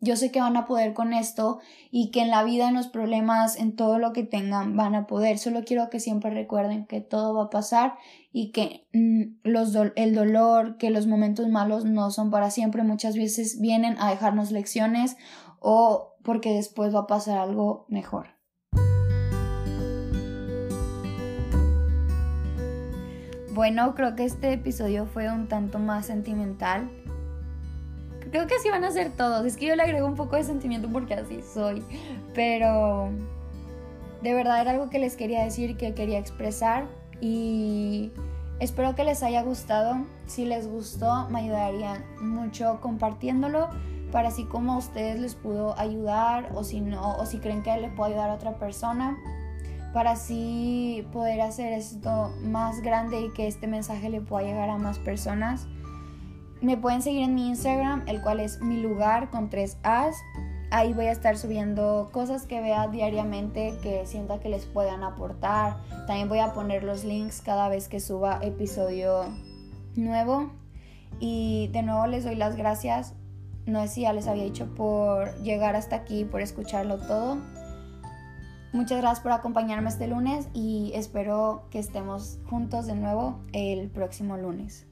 yo 0.04 0.16
sé 0.16 0.32
que 0.32 0.40
van 0.40 0.56
a 0.56 0.66
poder 0.66 0.94
con 0.94 1.12
esto 1.12 1.60
y 1.92 2.10
que 2.10 2.22
en 2.22 2.30
la 2.30 2.42
vida, 2.42 2.68
en 2.68 2.74
los 2.74 2.88
problemas, 2.88 3.56
en 3.56 3.76
todo 3.76 4.00
lo 4.00 4.12
que 4.12 4.24
tengan, 4.24 4.76
van 4.76 4.96
a 4.96 5.06
poder. 5.06 5.38
Solo 5.38 5.62
quiero 5.64 5.90
que 5.90 6.00
siempre 6.00 6.30
recuerden 6.30 6.86
que 6.86 7.00
todo 7.00 7.34
va 7.34 7.44
a 7.44 7.50
pasar 7.50 7.94
y 8.32 8.50
que 8.50 8.88
mm, 8.92 9.48
los 9.48 9.72
el 9.94 10.14
dolor, 10.14 10.76
que 10.76 10.90
los 10.90 11.06
momentos 11.06 11.48
malos 11.48 11.84
no 11.84 12.10
son 12.10 12.30
para 12.30 12.50
siempre. 12.50 12.82
Muchas 12.82 13.16
veces 13.16 13.60
vienen 13.60 13.96
a 14.00 14.10
dejarnos 14.10 14.50
lecciones 14.50 15.16
o 15.60 16.12
porque 16.22 16.52
después 16.54 16.94
va 16.94 17.00
a 17.00 17.06
pasar 17.06 17.38
algo 17.38 17.87
mejor. 17.88 18.28
Bueno, 23.54 23.94
creo 23.94 24.16
que 24.16 24.24
este 24.24 24.52
episodio 24.54 25.04
fue 25.04 25.30
un 25.30 25.46
tanto 25.46 25.78
más 25.78 26.06
sentimental. 26.06 26.90
Creo 28.30 28.46
que 28.46 28.54
así 28.54 28.70
van 28.70 28.82
a 28.82 28.90
ser 28.90 29.12
todos. 29.12 29.44
Es 29.44 29.58
que 29.58 29.66
yo 29.66 29.76
le 29.76 29.82
agrego 29.82 30.06
un 30.06 30.14
poco 30.14 30.37
de 30.37 30.44
sentimiento 30.44 30.88
porque 30.90 31.12
así 31.14 31.42
soy. 31.42 31.82
Pero 32.32 33.11
de 34.22 34.32
verdad 34.32 34.62
era 34.62 34.70
algo 34.70 34.88
que 34.88 34.98
les 34.98 35.16
quería 35.16 35.44
decir, 35.44 35.76
que 35.76 35.92
quería 35.92 36.18
expresar. 36.18 36.87
Y 37.20 38.11
espero 38.58 38.94
que 38.94 39.04
les 39.04 39.22
haya 39.22 39.42
gustado. 39.42 39.96
Si 40.26 40.46
les 40.46 40.66
gustó, 40.66 41.28
me 41.28 41.40
ayudarían 41.40 42.02
mucho 42.22 42.78
compartiéndolo 42.80 43.68
para 44.12 44.29
así 44.29 44.44
como 44.44 44.75
a 44.75 44.77
ustedes 44.77 45.18
les 45.18 45.35
pudo 45.35 45.77
ayudar 45.79 46.51
o 46.55 46.62
si 46.62 46.81
no, 46.81 47.16
o 47.16 47.27
si 47.27 47.38
creen 47.38 47.62
que 47.62 47.77
les 47.79 47.92
puede 47.92 48.12
ayudar 48.12 48.31
a 48.31 48.35
otra 48.35 48.59
persona, 48.59 49.16
para 49.92 50.12
así 50.12 51.07
poder 51.12 51.40
hacer 51.40 51.72
esto 51.72 52.31
más 52.42 52.83
grande 52.83 53.22
y 53.22 53.31
que 53.31 53.46
este 53.46 53.66
mensaje 53.66 54.11
le 54.11 54.20
pueda 54.20 54.46
llegar 54.46 54.68
a 54.68 54.79
más 54.79 54.98
personas. 54.98 55.66
Me 56.61 56.77
pueden 56.77 57.03
seguir 57.03 57.22
en 57.22 57.35
mi 57.35 57.48
Instagram, 57.48 58.05
el 58.07 58.22
cual 58.22 58.40
es 58.40 58.61
mi 58.61 58.81
lugar 58.81 59.31
con 59.31 59.51
tres 59.51 59.79
As. 59.83 60.14
Ahí 60.70 60.94
voy 60.94 61.07
a 61.07 61.12
estar 61.12 61.37
subiendo 61.37 62.09
cosas 62.12 62.46
que 62.46 62.61
vea 62.61 62.88
diariamente 62.88 63.75
que 63.83 64.07
sienta 64.07 64.38
que 64.38 64.48
les 64.48 64.64
puedan 64.64 65.03
aportar. 65.03 65.77
También 66.07 66.29
voy 66.29 66.38
a 66.38 66.55
poner 66.55 66.85
los 66.85 67.05
links 67.05 67.42
cada 67.42 67.68
vez 67.68 67.88
que 67.88 68.01
suba 68.01 68.38
episodio 68.42 69.25
nuevo. 69.96 70.51
Y 71.18 71.68
de 71.72 71.83
nuevo 71.83 72.07
les 72.07 72.25
doy 72.25 72.37
las 72.37 72.57
gracias 72.57 73.14
no 73.66 73.83
sé 73.83 73.88
si 73.88 74.01
ya 74.03 74.12
les 74.12 74.27
había 74.27 74.44
dicho 74.44 74.75
por 74.75 75.37
llegar 75.42 75.77
hasta 75.77 75.96
aquí, 75.96 76.25
por 76.25 76.40
escucharlo 76.40 76.98
todo. 76.98 77.38
Muchas 78.72 78.98
gracias 78.98 79.20
por 79.20 79.33
acompañarme 79.33 79.90
este 79.90 80.07
lunes 80.07 80.48
y 80.55 80.92
espero 80.94 81.66
que 81.70 81.79
estemos 81.79 82.38
juntos 82.48 82.87
de 82.87 82.94
nuevo 82.94 83.40
el 83.53 83.90
próximo 83.90 84.38
lunes. 84.38 84.87